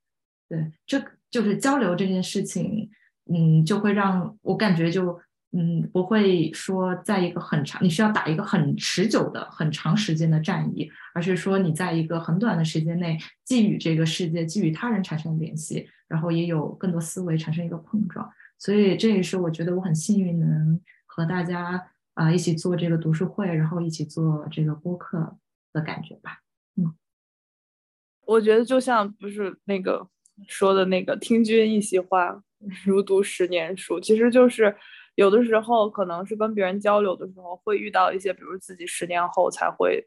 [0.48, 2.90] 对，这就是交流这件事情，
[3.32, 5.18] 嗯，就会让我感觉就，
[5.56, 18.28] 嗯，不会说在一个很长，你需要打一个很持久的、很长时间的战役，而是说你在一个很短的时间内，既与这个世界、既与他人产生联系，然后也有更多思维产生一个碰撞。
[18.58, 21.90] 所以这也是我觉得我很幸运能和大家。
[22.14, 25.36] 啊，一起做这个读书会，然后一起做这个播客
[25.72, 26.42] 的感觉吧。
[26.76, 26.94] 嗯，
[28.24, 30.06] 我觉得就像不是那个
[30.46, 32.40] 说的那个“听君一席话，
[32.86, 34.76] 如读十年书”，其实就是
[35.14, 40.06] 有的时候可能是跟别人交流的时候会遇到一些，比如自己十年后才会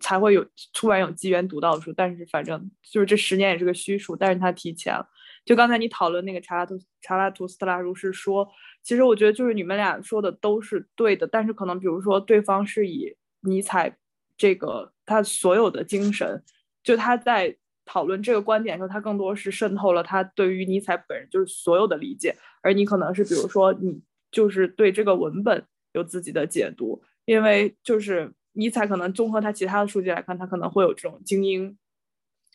[0.00, 5.08] 才会有突然有机缘读到的书，但是反正就是这十年也是个虚数，但是他提前了。
[5.44, 8.48] 就刚才你讨论那个查拉图查拉图斯特拉如是说。
[8.82, 13.96] 其实我觉得就是你们俩说的都是对的，但是可能比如说对方是以尼采
[14.36, 16.44] 这个他所有的精神，
[16.82, 24.02] 就他在讨论这个观点的时候，他更多是渗透了他对于尼采本人就是所有的理解，而你可能是比如说你
[24.34, 31.78] 就是对这个文本有自己的解读，因为就是尼采可能综合他其他的数据来看，他可能会有这种精英，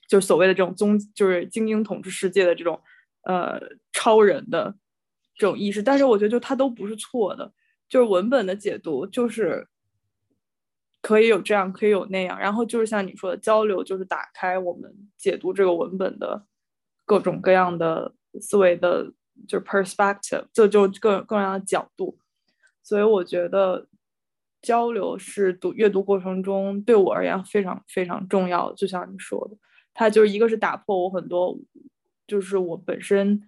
[0.08, 2.80] 就所谓的这种宗就是精英统治世界的这种
[3.24, 3.60] 呃
[3.94, 4.76] 超人的。
[5.42, 7.50] 这种意识，但是我觉得就他都不是错的，
[7.88, 9.66] 就是文本的解读就是
[11.02, 16.46] 可以有这样，可以有那样，然后就是像你说的交流，就是打开我们解读这个文本的
[17.06, 19.14] 各种各样的思维的，
[19.48, 22.18] 就是 perspective，就就各各样的角度，
[22.84, 23.88] 所以我觉得
[24.62, 29.58] 交流是读阅读过程中对我而言非常非常重要，就像你说的，
[29.94, 31.58] 它就是一个是打破我很多，
[32.28, 33.44] 就是我本身。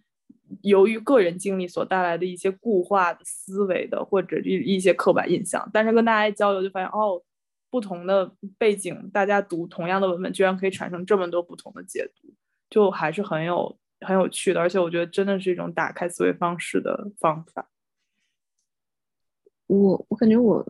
[0.64, 7.24] 由于个人经历所带来的一些固化的思维的或者一一些刻板印象，但是跟大家交流就发现，哦，
[7.70, 12.34] 不同的背景，大家读同样的文本，居然可以产生这么多不同的解读，
[12.70, 14.60] 就还是很有很有趣的。
[14.60, 17.70] 而且我觉得真的是一种打开思维方式的方法。
[19.68, 20.66] 我我感觉我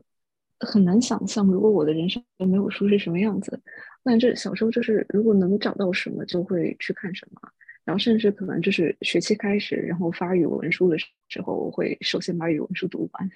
[0.60, 3.60] 很难想象，如果我的人生没有书是什么样子。
[4.04, 7.42] 但这小时候就是，如果能找到什么，就会去看什么。
[7.84, 13.30] 然后甚至可能就是学期开始，然后发语文书的时候，我会首先把语文书读完。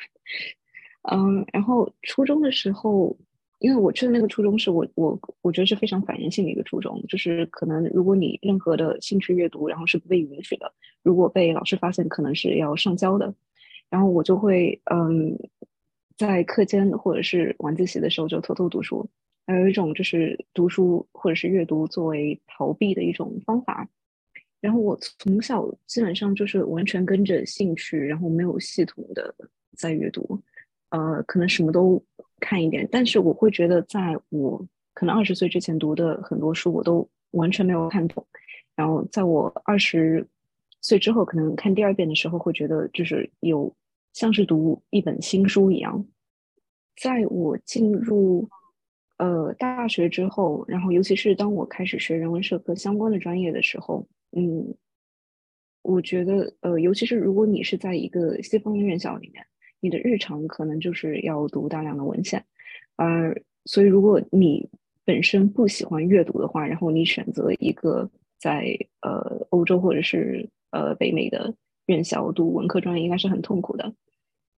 [1.12, 3.18] 嗯，然后初中的时候，
[3.60, 10.72] 因为我去的那个初中是我我我觉得是非常反人性的一个初中，就是可能如果你任何的兴趣阅读，然后是不被允许的，
[11.04, 13.34] 如果被老师发现，可能是要上交的。
[13.90, 15.38] 然后我就会嗯，
[16.18, 19.08] 在课间或者是晚自习的时候就偷偷读书，
[19.48, 23.88] 还有一种就是读书或者是阅读作为逃避的一种方法。
[24.60, 29.34] 然后我从小基本上就是完全跟着兴趣，然后没有系统的
[29.78, 30.42] 在阅读，
[30.90, 32.04] 呃，可能什么都
[32.40, 32.88] 看一点。
[32.92, 38.26] 但是我会觉得，在我可能二十岁之前读的很多书，我都完全没有看懂。
[38.76, 40.28] 然后在我二十
[40.82, 43.74] 岁之后，可能看第二遍的时候，会觉得就是有
[44.14, 46.06] 像是读一本新书一样。
[47.02, 48.48] 在我进入
[49.18, 54.08] 呃大学之后，然后尤其是当我开始学人文社科相关的专业的时候。
[54.38, 54.76] 嗯，
[55.82, 59.46] 我觉得，呃，尤其是如果你是在一个西方院校里面，
[59.86, 62.44] 你的日常可能就是要读大量的文献，
[62.96, 64.68] 而所以如果你
[65.04, 68.10] 本身不喜欢阅读的话，然后你选择一个
[68.40, 71.54] 在呃欧洲或者是呃北美的
[71.86, 73.94] 院校读文科专业，应该是很痛苦的。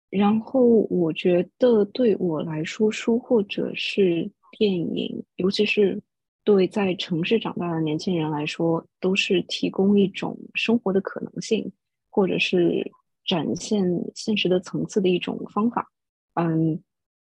[0.09, 6.01] 然后我觉得对我来说，书或者是电影，尤其是
[6.45, 11.69] 对在城市长大的年轻人来说，都是提供一种生活的可能性，
[12.09, 12.89] 或者是
[13.27, 15.91] 展现现实的层次的一种方法。
[16.33, 16.81] 嗯，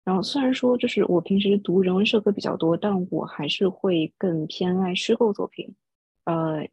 [0.04, 5.74] 然后虽然说就是我平时读人文社科比较多，但我还是会更偏爱虚构作品。
[6.24, 6.68] 呃，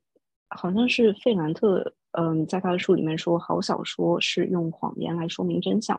[0.49, 1.93] 好像是费兰特。
[2.13, 5.97] 嗯，在他的书里面说，好小说是用谎言来说明真相。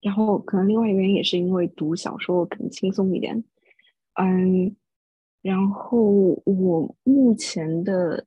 [0.00, 3.44] 然后，可能另外一个原因也是因为读小说更轻松一点。
[4.14, 4.74] 嗯，
[5.42, 6.00] 然后
[6.46, 8.24] 我目前的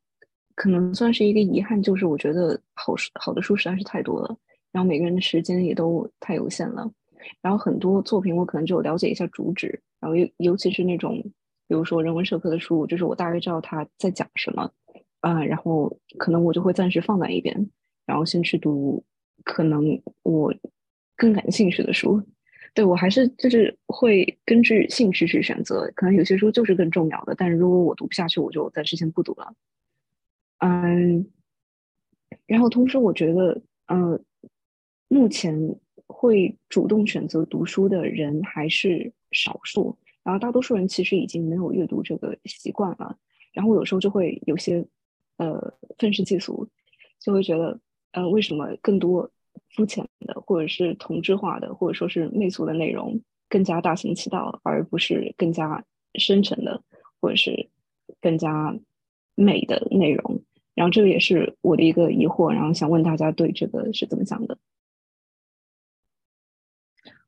[0.57, 4.35] 可能算是一个遗憾，就是我觉得好书好的书实在是太多了，
[4.71, 6.91] 然后每个人的时间也都太有限了。
[7.41, 11.21] 然后很多作品我可能就了解一下主旨，然后尤尤其是那种
[11.67, 14.69] 比如说人文社科的书，就是我大概知道他在讲什么。
[15.21, 17.69] 啊，然后可能我就会暂时放在一边，
[18.05, 19.03] 然后先去读
[19.43, 20.53] 可能我
[21.15, 22.21] 更感兴趣的书。
[22.73, 29.51] 对我还是就是会根据兴趣去选择，可能有些书就是更重要的，但是如果我读不下去，我就暂时先不读了。
[30.59, 31.25] 嗯，
[32.45, 34.19] 然后同时我觉得，呃，
[35.07, 35.75] 目前
[36.07, 43.17] 会主动选择读书的人还是少数，然后大多数人其实已经没有阅读这个习惯了，
[43.53, 44.85] 然后有时候就会有些。
[45.39, 46.67] 呃，愤世嫉俗，
[47.19, 47.79] 就会觉得，
[48.13, 49.29] 呃，为什么更多
[49.69, 55.85] 肤浅的，或者是同质化的，或者说是媚俗的内容更加大行其道，而不是更加
[56.15, 56.81] 深沉的，
[57.21, 57.69] 或者是
[58.19, 58.75] 更加
[59.35, 60.41] 美的内容？
[60.77, 64.57] 然后这个也是我的一个疑惑，然后想问大家对这个是怎么想的？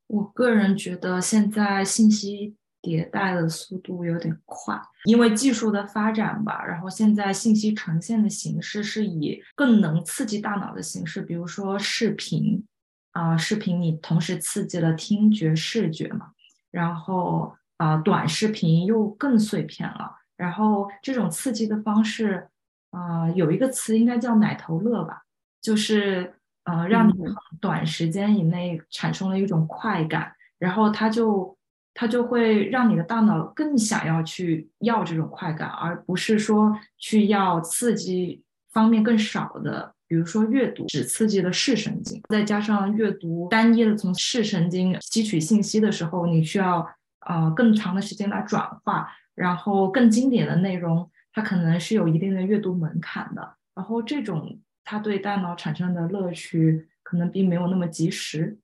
[0.08, 2.56] 我个人觉得现在信息。
[2.82, 6.64] 迭代的速度有点快，因为技术的发展吧。
[6.66, 12.66] 然后现在信息呈现的形式是以更能刺激大脑的形式，比如说视频
[13.12, 16.32] 啊，视频你同时刺激了听觉、视觉嘛。
[16.72, 20.16] 然后啊，短视频又更碎片了。
[20.38, 22.48] 然后这种刺激的方式
[22.92, 25.24] 啊，有一个词应该叫“奶头乐”吧，
[25.62, 26.34] 就是
[26.64, 27.14] 呃，让你
[27.60, 31.56] 短时间以内产生了一种快感，然后它就。
[31.96, 46.88] 它就会让你的大脑更想要去要这种快感，而不是说去要刺激方面更少的，比如说阅读只刺激了视神经，再加上阅读单一的从视神经吸取信息的时候，你需要
[47.28, 58.58] 呃更长的时间来转化，然后更经典的内容，它可能是有一定的阅读门槛的，然后这种它对大脑产生的乐趣可能并没有那么及时。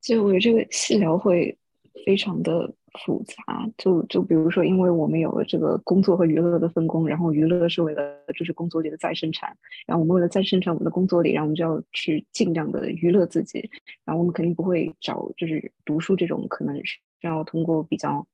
[0.00, 1.56] 就我觉得这个细聊会。
[2.04, 8.02] 非常的复杂，就就比如说，因为我们有了这个工作和娱乐的分工，然后娱乐是为了
[8.36, 9.56] 就是工作里的再生产，
[9.86, 13.70] 然后我们为了再生产我们的工作里，然后我们就要去尽量的娱乐自己，
[14.04, 18.26] 然后我们肯定不会找就是读书这种可能是要通过比较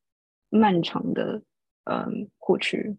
[0.48, 1.40] 漫长的
[1.84, 2.96] 嗯获取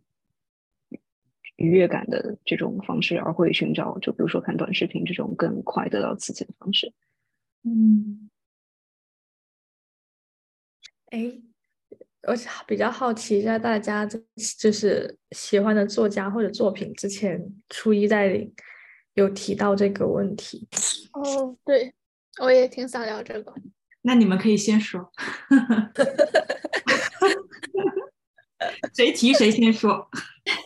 [1.62, 6.92] 愉悦感的这种方式，而会寻找就比如说看短视频这种更快得到刺激的方式，
[7.64, 8.30] 嗯。
[11.12, 11.30] 哎，
[12.24, 12.34] 我
[12.66, 18.50] 比较好奇一下，大家就是喜欢的作家或者作品，之前初一在
[19.16, 20.70] 有提到这个问题。
[21.12, 21.94] 哦，对，
[22.42, 23.54] 我也挺想聊这个。
[24.04, 25.12] 那你们可以先说，
[28.96, 30.10] 谁提谁先说。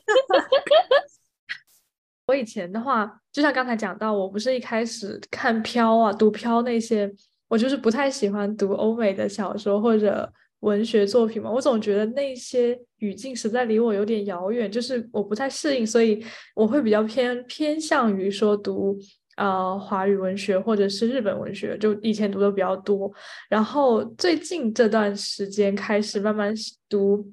[2.27, 7.13] 我以前的话，就像刚才讲到，我不是一开始看飘啊、读飘那些。
[7.47, 10.27] 我就是不太喜欢读欧美的小说或者
[10.61, 16.25] 文学作品嘛，我总觉得那些语境实在离我有点遥远，就是我不太适应，所以
[16.55, 18.97] 我会比较偏偏向于说读
[19.37, 23.13] 呃华语文学或者是日本文学，就以前读的比较多，
[23.47, 26.51] 然后最近这段时间开始慢慢
[26.89, 27.31] 读。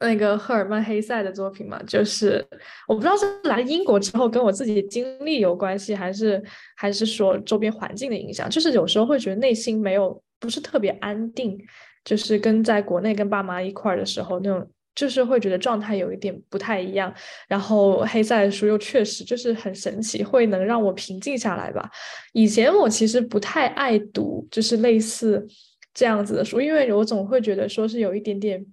[0.00, 2.44] 那个赫尔曼·黑塞的作品嘛，就是
[2.86, 6.42] 我不知道是来英国之后跟我自己经历有关系，还是
[6.76, 11.58] 还是说周边环境的影响，就是有时候会觉得内心没有不是特别安定，
[12.04, 17.12] 就是跟在国内跟爸妈一块儿的时候那种，就是会觉得状态有一点不太一样。
[17.48, 21.90] 然后黑塞的书又确实就是很神奇，会能让我平静下来吧。
[22.32, 25.46] 以前我其实不太爱读，就是类似
[25.94, 28.64] 这样子的书，因为我总会觉得说是有一点点。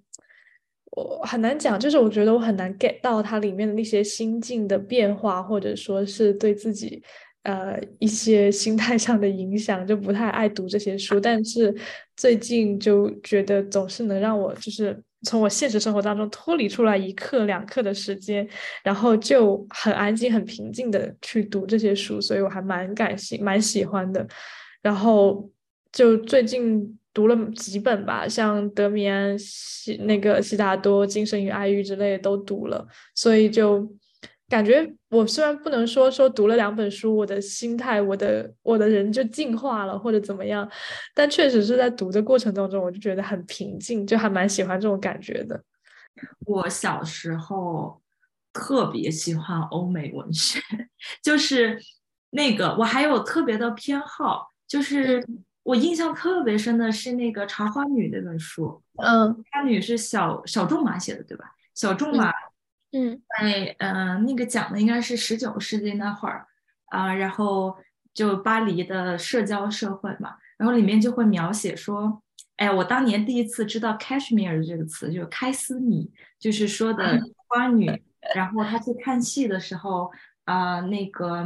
[0.96, 7.02] 我很难讲，就是我觉得我很难 get 到它里面的那些心境的变化，或者说是对自己
[7.42, 11.18] 呃一些心态上的影响，就不太爱读这些书。
[11.18, 11.74] 但是
[12.16, 18.46] 最近就觉得总是能让我就是从我现实生活当中脱离出来一刻两刻的时间，
[18.84, 24.24] 然后就很安静、很平静的去读这些书，所以我还蛮感兴、蛮喜欢的。
[24.80, 25.50] 然后
[25.90, 33.90] 就最近读了几本吧，像德米安、西那个悉达多、精神与爱欲之类的都读了，所以就。
[34.46, 40.70] 感觉我虽然不能说说读了两本书，我的心态，我的我的人就进化了或者怎么样，
[41.14, 45.60] 但确实是在读的过程当中，我就觉得很平静，就还蛮喜欢这种感觉的。
[46.44, 48.00] 我小时候
[48.52, 50.60] 特别喜欢欧美文学，
[51.24, 51.80] 就是
[52.30, 55.26] 那个我还有特别的偏好，就是
[55.64, 58.80] 我印象特别深的是那个《茶花女》那本书。
[59.02, 61.56] 嗯，茶花女是小小仲马写的，对吧？
[61.74, 62.30] 小仲马。
[62.92, 66.46] 嗯，在嗯，那个讲的应该是十九世纪那会儿
[66.86, 67.76] 啊，然后
[68.12, 72.22] 就巴黎的社交社会嘛，然后里面就会描写说，
[72.56, 77.90] 哎，我当年第一次知道 cashmere 这个词，就是开司米，就是说的花女。
[78.34, 80.10] 然后他去看戏的时候
[80.44, 81.44] 啊，那个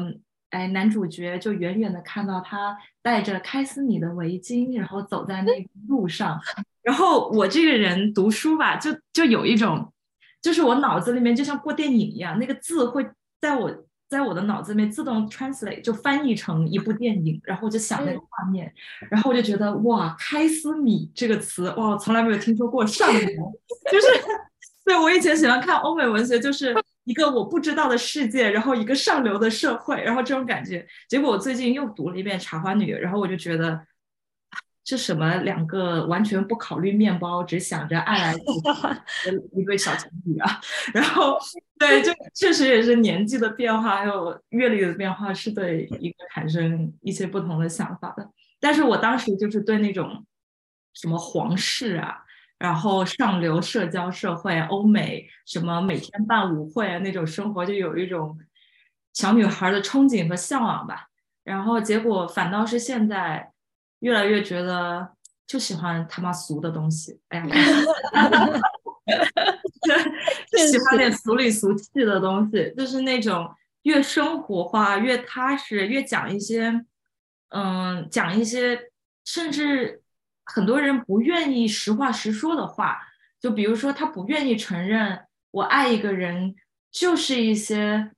[0.51, 6.41] 哎，男主角就远远的看到他戴着开司米的围巾，然后走在那个路上。
[6.83, 9.93] 然后我这个人读书吧，就就有一种。
[10.41, 13.05] 就是我脑子里面就像过电影一样，那个字会
[13.41, 18.73] 在我在我的脑子里面自动 translate 就翻译成一部电影，然后我就想那个画面，
[19.11, 23.53] 然后我就觉得哇，开司米这个词哇，从来没有听说过上流，
[23.91, 24.07] 就是
[24.87, 26.73] 对我以前喜欢看欧美文学，就是
[27.09, 30.87] 一个我不知道的世界，然后一个上流的社会，然后这种感觉。
[31.09, 33.81] 结果我最近又读了一遍《茶花女》，然后我就觉得。
[34.85, 35.37] 是什么？
[35.43, 38.41] 两个完全不考虑面包，只想着爱来的
[39.53, 40.59] 一对小情侣啊！
[40.95, 41.39] 然后，
[41.79, 48.31] 对，就确实也是年纪的变化，还有阅历的变化，是对一个产生一些不同的想法的。
[48.59, 50.25] 但是我当时就是对那种
[50.95, 52.23] 什么皇室啊，
[52.59, 58.39] 然后上流社交社会、欧美什么每天办舞会啊那种生活，就有一种
[59.15, 61.07] 小女孩的憧憬和向往吧。
[61.45, 63.53] 然后结果反倒是现在。
[64.01, 65.11] 越来越觉得
[65.45, 67.47] 就喜欢他妈俗的东西，哎呀，
[70.53, 73.53] 就喜欢点俗里俗气的东西，就是那种
[73.83, 76.85] 越生活化、越踏实、越讲一些，
[77.49, 78.79] 嗯，讲一些
[79.25, 80.01] 甚至
[80.53, 82.99] 很多人不愿意实话实说的话，
[83.41, 85.21] 就比如说他不愿意承认
[85.51, 86.55] 我爱一个人，
[86.91, 88.11] 就是一些。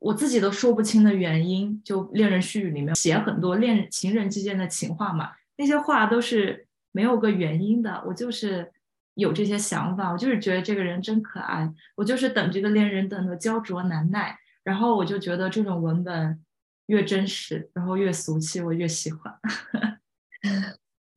[0.00, 8.00] 我自己都说不清的原因，就《恋人絮语》里面写很多恋情人之间的情话嘛，那些话都是没有个原因的。
[8.06, 8.70] 我就是
[9.14, 14.38] 有这些想法，我就是觉得这个人真可爱，我就是等这个恋人等的焦灼难耐。
[14.62, 16.44] 然后我就觉得这种文本
[16.86, 19.36] 越真实，然后越俗气，我越喜欢。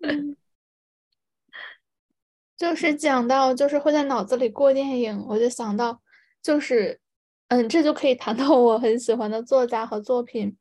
[2.61, 5.99] 就是讲到，就是会在脑子里过电影，我就想到，
[6.43, 6.99] 就是。
[7.47, 10.55] 嗯，这就可以谈到我很喜欢的作家和作品，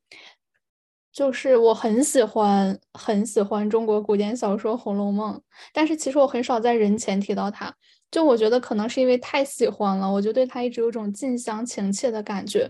[1.12, 5.36] 就是我很喜欢很喜欢中国古典小说《红楼梦》，
[5.72, 7.72] 但是其实我很少在人前提到它，
[8.10, 12.68] 就我觉得可能是因为太喜欢了，我就对它一直有种近乡情怯的感觉。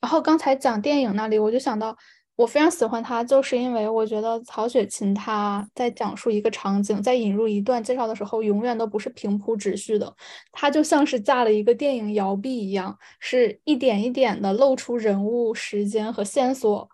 [0.00, 1.96] 然后刚才讲电影那里，我就想到。
[2.36, 10.14] 我非常喜欢他，就是因为我觉得曹雪芹他在讲述一个场景，在引入一段介绍的时候，永远都不是平铺直叙的，
[10.52, 16.86] 他就像是架了一个电影摇臂一样，是一点一点的露出人物、时间和线索。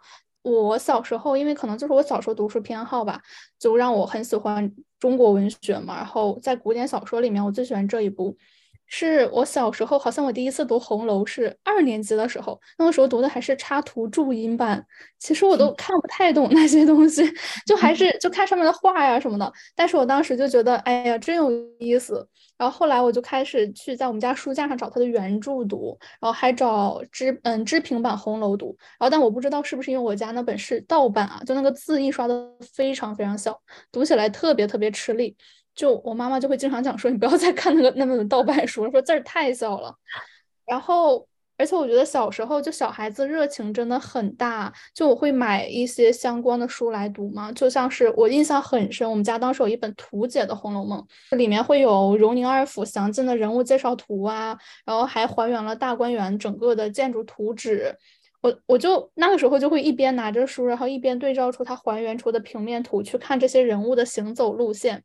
[0.43, 3.21] 我小时候，因为可能就是我小时候读书偏好吧，
[3.59, 5.97] 就让我很喜欢中国文学嘛。
[5.97, 8.37] 然后在古典小说里面，我最喜欢这一部。
[8.95, 14.85] 是我小时候，好像我第一次读《红楼》是二年级的时候，那个时候读的还是插图注音版，
[15.19, 17.23] 其实我都看不太懂那些东西，
[17.67, 19.51] 就还 是就看上面的画呀什么的。
[19.75, 22.29] 但是我当时就觉得，哎呀，真有意思。
[22.59, 28.77] 然后后来我就开始去在我们家书架上找它的原著读，然后还找知嗯知平版《红楼》读。
[29.01, 33.59] 然后但我不知道是不是因为我家那本是盗版啊，就那个字印刷的非常非常小，
[33.91, 35.35] 读起来特别特别吃力。
[35.75, 39.95] 就我妈妈就会经常讲说，你不要再看那个那本盗版书了，说字儿太小了。
[40.67, 41.27] 然后，
[41.59, 47.51] 而且我觉得小时候就小孩子热情真的很大，就我会买一些相关的书来读嘛。
[47.53, 51.05] 就像是我印象很深，我们家当时有一本图解的《红楼梦》，
[51.37, 57.95] 里面会有荣宁二府详尽的人物介绍图啊，然后还还原了大观园整个的建筑图纸。
[58.41, 65.03] 我我就那个时候就会一边拿着书，然后一边对照出它还原出的平面图，去看这些人物的行走路线。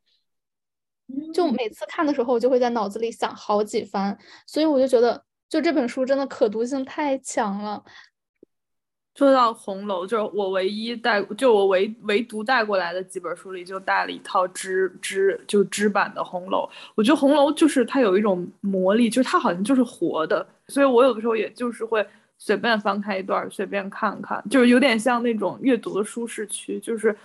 [1.33, 7.83] 就每次看的时候，我就会在脑子里想好几番，所以我就觉得，就这本书真的可读性太强了。
[9.15, 16.69] 说到红楼，就是我唯一带，就我唯唯独带过来的几本书里，就带了一套纸纸就纸版的红楼。
[16.93, 22.07] 我觉得红楼就是它有一种魔力，就是它好像就是活的，所以我有的时候也就是会
[22.37, 27.17] 随便翻开一段，随便看看，就是有点像那种阅读的舒适区，就是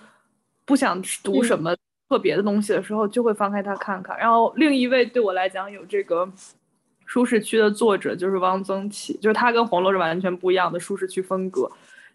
[0.65, 1.75] 不想读什么
[2.13, 4.15] 特别的东西的时候，就会翻开它看看。
[4.19, 6.31] 然后另一位对我来讲有这个。
[7.05, 11.69] 舒适区的作者就是汪曾祺，就是他跟红楼是完全不一样的舒适区风格，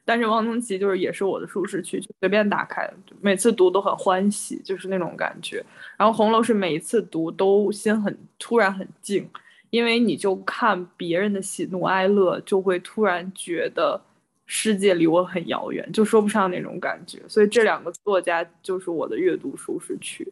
[0.05, 5.62] 但是汪曾祺就是也是我的舒适区，随便打开，每次读都很欢喜，就是那种感觉。
[5.97, 9.29] 然后红楼是每一次读都心很突然很静，
[9.70, 14.01] 因为你就看别人的喜怒哀乐，就会突然觉得
[14.49, 17.23] 世界离我很遥远，就说不上那种感觉。
[17.29, 20.27] 所以这两个作家就是我的阅读舒适区，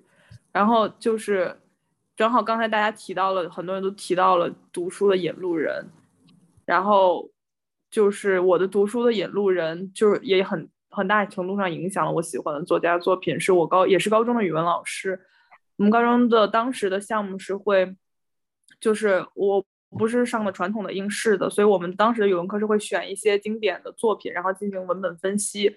[0.50, 1.56] 然后就是。
[2.16, 5.84] 正好刚才大家提到了，很多人都提到了读书的引路人，
[6.64, 7.28] 然后
[7.90, 15.20] 就是我的读书的引路人，就是也很很大程度上影响了我喜欢的作家作品，是我高也是高中的语文老师。
[15.76, 17.94] 我们高中的当时的项目是会，
[18.80, 19.62] 就是我
[19.96, 25.74] 不是上的传统的应试的，所以我们当时的语文课是会选一些经典的作品，然后进行文本分析。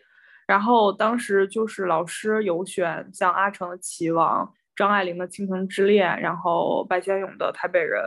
[0.48, 4.46] 然后当时就是老师有选像阿城的《棋王》。
[4.76, 8.00] 张爱玲的《倾城之恋》，然后白先勇的《台北人》，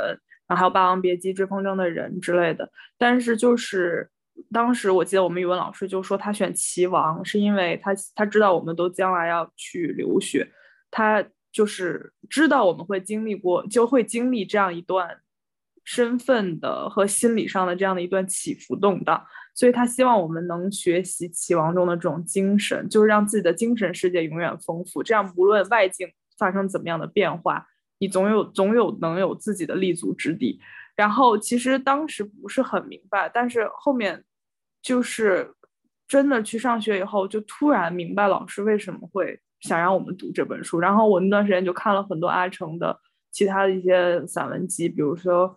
[0.48, 2.66] 然后还有《霸王别姬》《追风筝的人》之类的。
[2.96, 4.10] 但是就是
[4.50, 10.48] 当时我记得我们语文老师就说他选《齐王》，是因为他他知道我们都将来要去留学，
[10.90, 11.22] 他
[11.52, 15.20] 就是知道我们会经历过，就会经历这样一段
[15.84, 26.08] 身份的和心理上的这样的一段起伏动荡，所以他希望我们能学习《齐王》中的这种精神，就是让自己的精神世界永远丰富，这样无论外境。
[26.38, 27.64] 发生怎么样的变化，
[27.98, 30.58] 你总有总有能有自己的立足之地。
[30.96, 34.24] 然后其实当时不是很明白，但是后面
[34.80, 35.54] 就是
[36.08, 40.80] 真的去上学以后，就突然明白老师为什么会想让我们读这本书。
[40.80, 42.98] 然后我那段时间就看了很多阿城的
[43.30, 45.56] 其他的一些散文集，比如说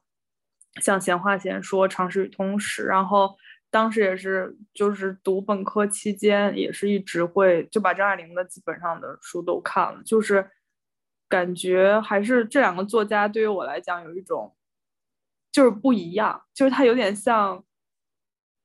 [0.81, 2.83] 像《闲话闲说》《常识与通史》。
[2.85, 3.35] 然后
[3.69, 10.49] 当时也是就是读本科期间，也是一直会就把张爱玲的基本上的书都看了，就是。
[11.27, 14.55] 感觉还是这两个作家对于我来讲有一种，
[15.51, 17.65] 就是不一样，就是他有点像，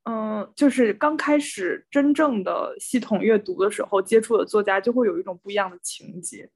[0.05, 6.51] 嗯，就是刚开始真正的系统阅读的时候接触的作家就会有一种不一样的情节，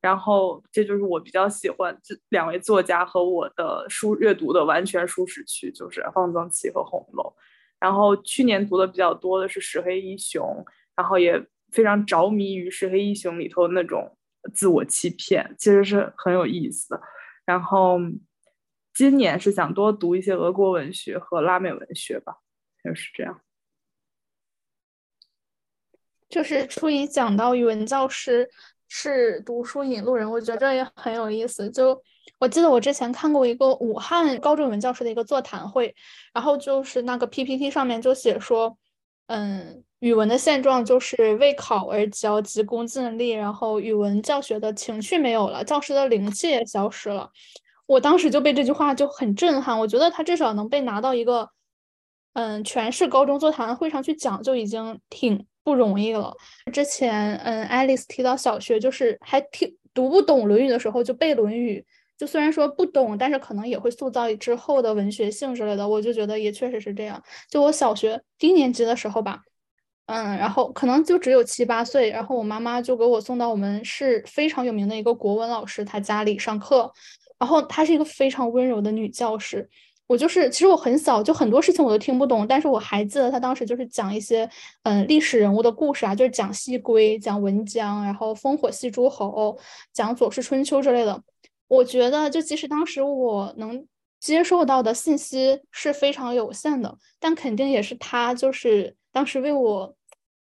[0.00, 7.34] 然后这就是我比较喜欢这两位作家和我的书阅读的完全舒适区，就是放纵期和红楼。
[7.78, 10.64] 然后去年读的比较多的是石黑一雄，
[10.94, 14.16] 然后也非常着迷于石黑一雄里头那种。
[14.54, 17.02] 自我欺骗其实是很有意思的。
[17.44, 17.98] 然后
[18.94, 22.36] 今年是想多读一些俄国文学和拉美文学吧，
[22.84, 23.40] 就是这样。
[26.28, 28.48] 就是初一讲到语文教师
[28.88, 31.70] 是读书引路人，我觉得这也很有意思。
[31.70, 32.00] 就
[32.38, 35.94] 我记得我之前看过一个武汉高中语文教师的一个座谈会，
[36.32, 38.76] 然后就是那个 PPT 上面就写说，
[39.26, 39.82] 嗯。
[40.00, 47.30] 语文的现状就是为考而教，急功近利，然后语文教学的情趣没有了，教师的灵气也消失了。
[47.86, 51.48] 我当时就被这句话就很震撼，我觉得他至少能被拿到一个，
[52.34, 56.32] 嗯，全市高中座谈会上去讲，就已经挺不容易了。
[56.72, 61.80] 之前，嗯，Alice 提到小学就是还听读不懂《论语》的时候就背《论语》。
[62.16, 65.86] 就虽然说不懂，但是可能也会塑造之后的文学性之类的。
[65.86, 67.20] 我就觉得也确实是这样。
[67.50, 69.40] 就我小学低年级的时候吧。
[70.06, 76.88] 嗯，然后可能就只有七八岁，然后我妈妈就给我送到我们市非常有名的一个国文老师他家里上课，
[77.40, 79.68] 然后她是一个非常温柔的女教师。
[80.06, 84.48] 我就是，其实我很小，就很多事情我都听不懂，但是我还记得他当时就是讲一些
[84.84, 89.58] 嗯历史人物的故事啊，就是讲西归、讲文姜，然后烽火戏诸侯，
[89.92, 91.22] 讲左氏春秋之类的。
[91.68, 93.86] 我觉得，就即使当时我能
[94.20, 98.94] 接受到的信息是非常有限的，但肯定也是他就是。
[99.16, 99.95] 当时为我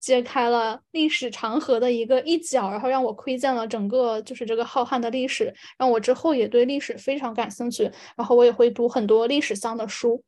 [0.05, 7.90] 揭开了历史长河的一个一角，然后让我窥见了整个就是这个浩瀚的历史，让我之后也对历史非常感兴趣。
[8.14, 10.22] 然后我也会读很多历史上的书。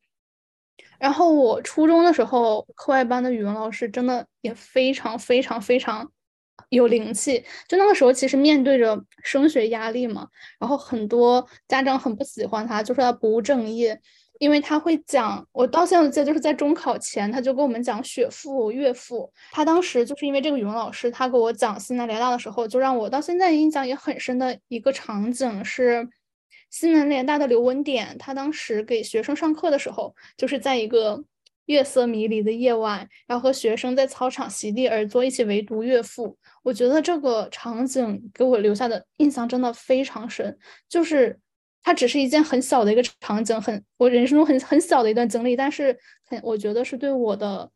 [0.98, 6.10] 然后我初中的时候，课外班的语文老师真的也非常非常非常
[6.70, 7.44] 有灵气。
[7.68, 10.26] 就那个时候，其实面对着升学压力嘛，
[10.58, 14.00] 然后很多家长很不喜欢他，就说他不务正业。
[14.38, 19.32] 因为他会讲，我到现在记得就是在中考前，他就跟我们讲雪父岳父。
[19.52, 26.08] 他当时就是因为这个语文老师，他给我讲西南联大的时候，就让我到现在印象也很深的一个场景是，
[26.70, 31.24] 西南联大的刘文典，他当时给学生上课的时候，就是在一个
[31.66, 36.36] 月色迷离的夜晚，然后和学生在操场席地而坐，一起围读乐赋。
[36.62, 40.58] 我觉得这个场景给我留下的印象真的非常深，
[40.88, 41.38] 就是
[41.86, 45.96] 它只是一件很小的一个场景，很我人生中很很小的一段经历，但是
[46.28, 47.70] 很我觉得是对我的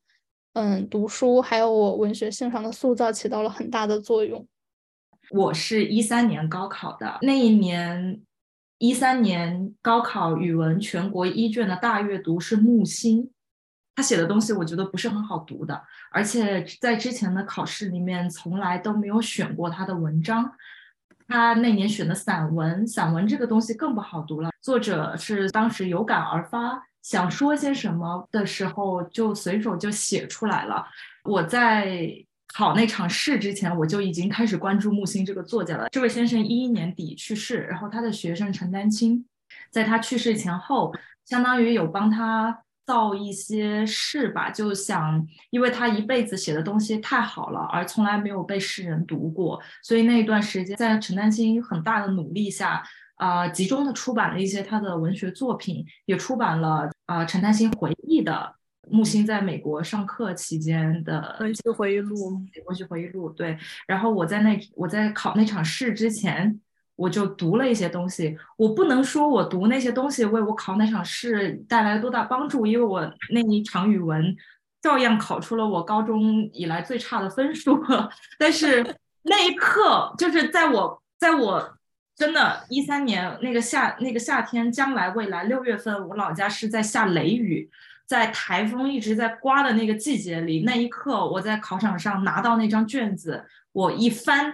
[0.54, 4.44] 嗯读书还有我文学性上的塑造起到了很大的作用。
[5.30, 8.20] 我是一三年高考的那一年。
[8.82, 13.30] 一三年高考语文全国一卷的大阅读是木心，
[13.94, 20.50] 他写的东西我觉得不是很好读的，而且在之前的考试里面从来都没有选过他的文章。
[21.30, 24.50] 他那年选的散文，散文这个东西更不好读了。
[24.60, 30.84] 作者是当时有感而发，想说些什么的时候就随手就写出来了。
[31.24, 31.96] 我在。
[32.52, 35.88] 考那场试之前，我就已经开始关注木心这个作家了。
[35.90, 39.24] 这位先生一一年底去世，然后他的学生陈丹青，
[39.70, 40.92] 在他去世前后，
[41.24, 52.82] 相当于有帮他造一些事吧，就想，因为他一辈子写的东西太好了，而从来没有被世人读过，所以那一段时间，在陈丹青很大的努力下，
[53.14, 58.56] 啊，集中的出版了一些他的文学作品，也出版了啊陈丹青回忆的。
[58.90, 63.56] 木心在美国上课期间的文学回忆录，文学回忆录，对。
[63.86, 66.58] 然后我在那我在考那场试之前，
[67.00, 68.36] 我就读了一些东西。
[68.56, 73.00] 我不能说我读那些东西为我考那场试带来了多大帮助，因为我
[73.30, 74.36] 那一场语文
[74.82, 77.82] 照样考出了我高中以来最差的分数。
[78.38, 78.84] 但是
[79.22, 81.76] 那一刻，就是在我在我
[82.14, 87.70] 真的，一三年那个夏那个夏天，将来未来六月份，我老家是在下雷雨。
[88.06, 94.52] 在台风一直在刮的那个季节里，那一刻我在考场上拿到那张卷子，我一翻，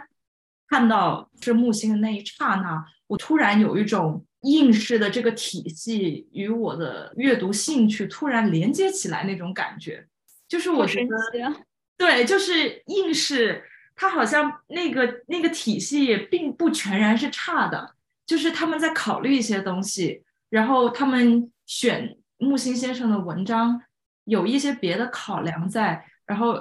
[0.68, 10.06] 看到是木星的那一刹那，我突然有一种应试的这个体系与我的阅读兴趣突然连接起来那种感觉，
[10.48, 11.54] 就是我觉得，
[11.96, 13.64] 对，就是应试，
[13.94, 17.94] 它好像那个那个体系并不全然是差的，
[18.26, 22.16] 就是他们在考虑一些东西，然后他们选。
[22.38, 23.80] 木星先生的文章
[24.24, 26.54] 有一些别的考量在，然后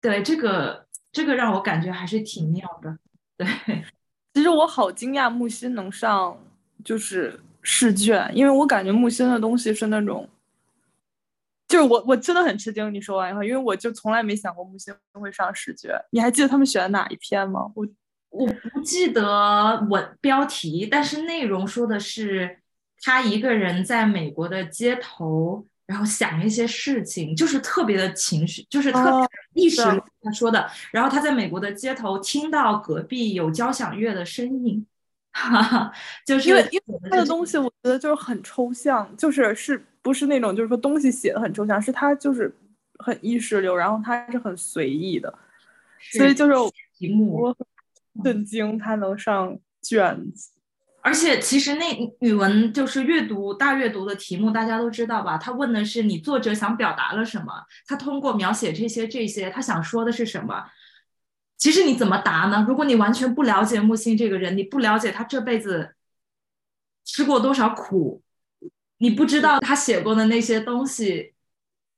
[0.00, 2.96] 对这个这个让我感觉还是挺妙的。
[3.44, 3.84] 对，
[4.34, 6.36] 其实我好惊讶木心能上
[6.84, 10.28] 就是试卷，因为我感觉木心的东西是那种，
[11.68, 12.92] 就是我我真的很吃惊。
[12.92, 15.92] 你说完以后，因为我就从来没想过木心会上试卷。
[16.10, 17.70] 你还记得他们选的哪一篇吗？
[17.74, 17.86] 我
[18.28, 22.58] 我不记得文标题，但是内容说的是。
[23.02, 29.82] 他一个人在美国的街头，然后想一些事情，就是特别的情绪，就是特别意识。
[30.22, 34.86] 他说的，然后他在美国的街头听到隔壁有交响乐的声音，
[35.32, 35.92] 哈哈，
[36.26, 42.54] 就是因为因为他的东西，我觉得就是很抽象，就是是不是那种就是说东西写的很抽象，是他就是
[42.98, 45.32] 很意识流，然后他是很随意的，
[46.12, 46.54] 所以就是
[46.98, 50.50] 题目我很震惊他能上卷子。
[51.02, 55.38] 而且其实那语文就是阅读大阅读的题目，大家都知道吧？
[55.38, 57.52] 他问的是你作者想表达了什么？
[57.86, 60.66] 他通过描写这些这些，他想说的是什么？
[61.56, 62.64] 其实你怎么答呢？
[62.68, 65.94] 如果你完全不了解木心这个人，你不了解他这辈子
[67.04, 68.22] 吃过多少苦，
[68.98, 71.32] 你不知道他写过的那些东西，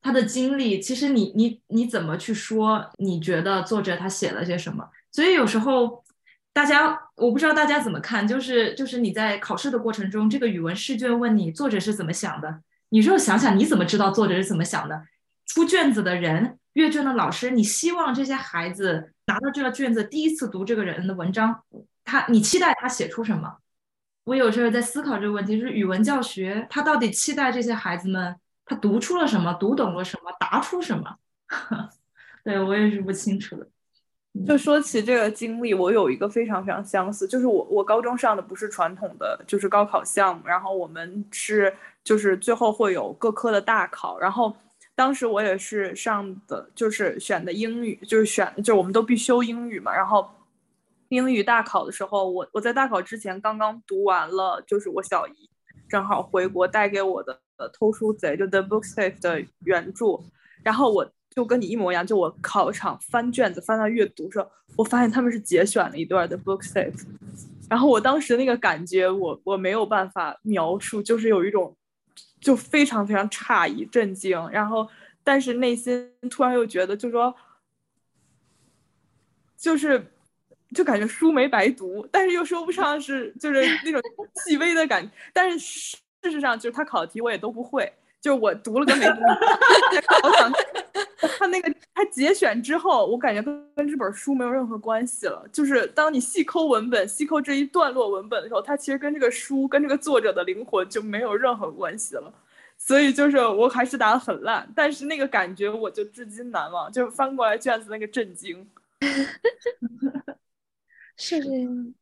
[0.00, 2.90] 他的经历，其实你你你怎么去说？
[2.98, 4.88] 你觉得作者他写了些什么？
[5.10, 6.04] 所以有时候。
[6.52, 12.60] 大家，我不知道大家怎么看，就是就是你在考试的过程中，这个语文试卷问你作者是怎么想的，
[12.90, 15.02] 你就想想你怎么知道作者是怎么想的？
[15.46, 21.62] 出卷子的人，阅卷的老师，你希望这些孩子拿到这个卷子，第一次读这个人的文章，
[22.04, 23.56] 他你期待他写出什么？
[24.24, 31.16] 我有时候在思考这个问题，就是语文教学，他到底期待这些孩子们他读出了什么，读懂了什么，答出什么？
[32.44, 33.66] 对我也是不清楚的。
[34.46, 41.72] 就说起这个经历，我有一个非常非常相似，就是我我高中上的不是传统的，就是高考项目，然后我们是
[42.02, 44.56] 就是最后会有各科的大考，然后
[44.94, 50.26] 当时我也是上的就是选的英语，就是选就我们都必修英语嘛，然后
[51.10, 55.50] 英语大考的时候，我我在大考之前刚刚读完了，就是我小姨
[55.90, 57.38] 正好回国带给我的
[57.74, 60.20] 偷书贼就 The Book Safe 的原著，
[60.62, 61.06] 然后我。
[61.34, 66.92] 就跟你一模一样，就我考场翻卷子翻到阅读时候，我发现他们是节选了一段的 book set，
[67.70, 71.74] 然后我当时那个感觉，我我没有办法描述，就是有一种
[72.40, 74.86] 就非常非常诧异、震惊，然后
[75.24, 77.34] 但是内心突然又觉得，就说
[79.56, 80.04] 就是
[80.74, 84.00] 就感觉书没白读，但是又说不上是就是那种
[84.44, 87.90] 细微的感，但是事实上就是他考的题我也都不会。
[88.20, 89.20] 就是我读了跟没读，
[90.22, 90.52] 我 想
[91.38, 95.48] 他那个他节选之后，我感觉跟跟这本书没有任何关系了。
[95.52, 102.32] 就是当你细抠文本、细抠这一段落文本的时候，它其实跟这个书、跟这个作者的灵魂就没有任何关系了。
[102.76, 108.66] 所以就是我还是答的很烂，但是那个感觉我就至今难忘，就是翻过来卷子那个震惊。
[111.16, 111.94] 是这样。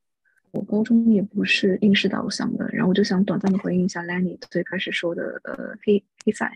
[0.53, 6.51] 我高中也不是应试导向的，然后我就想短暂的回应一下 Lenny 最开始说的呃黑黑塞，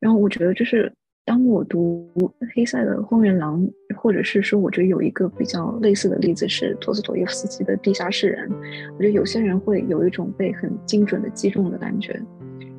[0.00, 0.92] 然后我觉得就是
[1.24, 2.10] 当我读
[2.54, 3.62] 黑塞的《荒原狼》，
[3.96, 8.48] 或者是说我觉得有一个比较类似的例子是托斯妥耶夫斯基的《地下室人》，
[8.96, 12.12] 我觉得有些人会有一种被很精准的击中的感觉，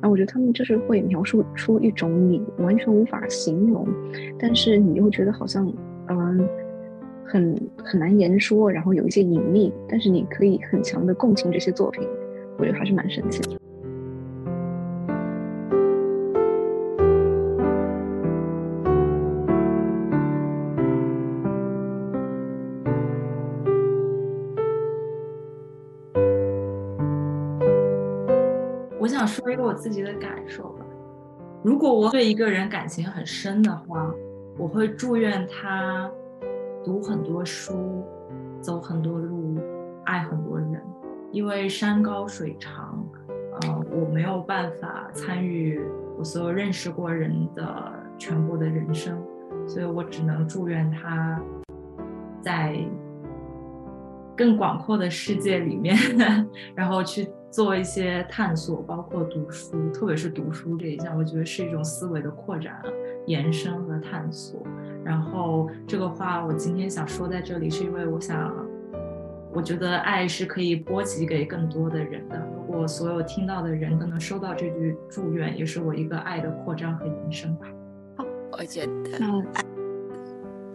[0.00, 3.88] 然后我觉得他们就是会描述出一种你完全无法形容，
[4.38, 5.72] 但是你又觉得好像
[6.08, 6.48] 嗯。
[7.26, 12.06] 很很难言说，然后有一些隐秘，但是你可以很强的共情这些作品，
[12.58, 13.58] 我觉得还是蛮神奇的。
[29.04, 30.86] 我想说一个我自己的感受吧，
[31.62, 34.10] 如果我对一个人感情很深的话，
[34.56, 36.10] 我会祝愿他。
[36.82, 38.02] 读很多书，
[38.62, 39.58] 走很多路，
[40.04, 40.82] 爱很多人，
[41.32, 43.06] 因为山高水长，
[43.60, 45.80] 呃，我没有办法参与
[46.18, 49.18] 我所有认识过人的全部的人生，
[49.66, 51.38] 所以我只能祝愿他
[52.40, 52.78] 在
[54.34, 55.94] 更广阔的世界里面，
[56.74, 62.82] 然后去做一些探索，包括读书，特别是读书这一项，我觉得是一种思维的扩展、
[63.26, 64.60] 延伸和探索。
[65.04, 68.52] 然后这个话我今天想说在这里，是因为我想，
[69.52, 72.44] 我觉得爱是可以波及给更多的人的。
[72.56, 77.68] 如果所有听到的人都能收到这句祝愿，也是我一个爱的扩张和延伸吧。
[78.16, 78.90] 好，我觉得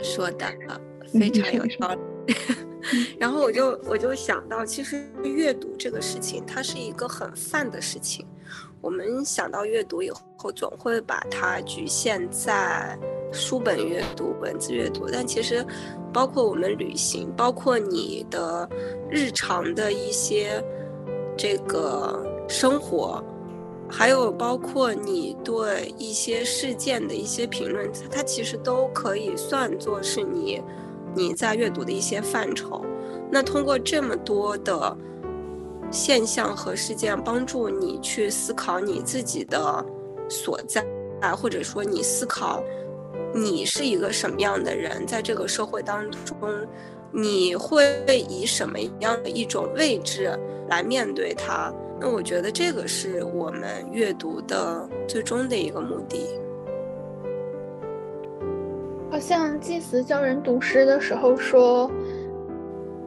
[0.02, 0.46] 说的
[1.08, 2.34] 非常有道理。
[3.20, 8.26] 然后我就我就想到，其实阅读这个事情，它是一个很泛的事情。
[8.82, 12.98] 我们想到阅读以后，总会把它局限在
[13.32, 15.08] 书本阅读、文字阅读。
[15.12, 15.66] 但其实，
[16.14, 18.68] 包括我们旅行，包括你的
[19.10, 20.64] 日常的一些
[21.38, 23.22] 这个生活，
[23.90, 30.62] 还有包括你对一些事件的一些评论，它其实都可以算作是你
[31.16, 32.86] 你在阅读的一些范畴。
[33.32, 34.98] 那通过这么多的。
[35.92, 39.84] 现象和事件帮助你去思考你自己的
[40.30, 40.86] 所在
[41.20, 42.64] 啊，或者说你思考
[43.34, 46.38] 你是一个什么样的人，在这个社会当中，
[47.12, 50.30] 你会以什么样的一种位置
[50.68, 51.74] 来面对它？
[52.00, 56.40] 那我觉得这个是我们阅读的最终的一个目的。
[59.10, 61.90] 好像祭司教人读诗的时候说。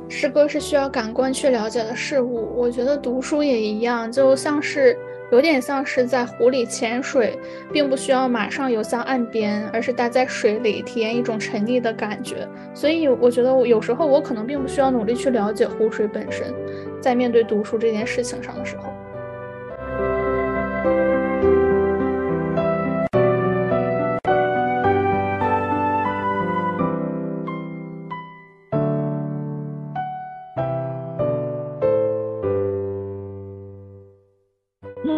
[0.08, 4.94] 诗歌是需要感官去了解的事物，我觉得读书也一样，就像是
[5.30, 7.38] 有点像是在湖里潜水，
[7.72, 12.46] 并不需要马上游向岸边，而是待在水里体验一种沉溺的感觉。
[12.74, 16.52] 所以我觉得我有时候我可能并不需要努力去了解湖水本身，
[17.00, 18.92] 在面对读书这件事情上的时候。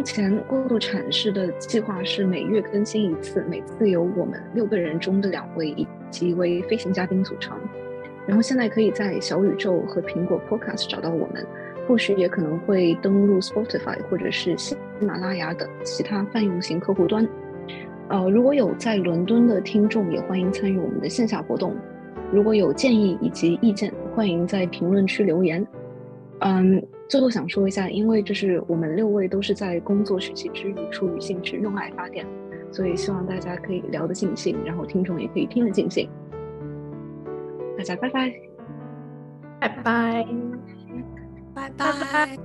[0.04, 7.56] 前过度阐释的计划是每月更新一次，每次由我们六个人中的两位以及一位飞行嘉宾组成。
[8.26, 11.44] 然后现在可以在小宇宙和苹果 Podcast 找到我们，
[11.88, 17.26] 或许也可能会登录 Spotify 或者是喜马拉雅等其他泛用型客户端。
[18.08, 21.74] 呃，如果有在伦敦的听众，也欢迎参与我们的线下活动。
[22.30, 25.66] 如果有建议以及意见，欢迎在评论区留言。
[26.40, 26.82] 嗯。
[27.14, 32.26] 最后想说一下，因为就是我们六位都是在工作学习之余出于兴趣用爱发电，
[32.72, 36.10] 所以希望大家可以聊得尽兴，然后听众也可以听得尽兴。
[37.78, 38.34] 大家拜拜，
[39.60, 40.26] 拜拜，
[41.54, 42.36] 拜拜。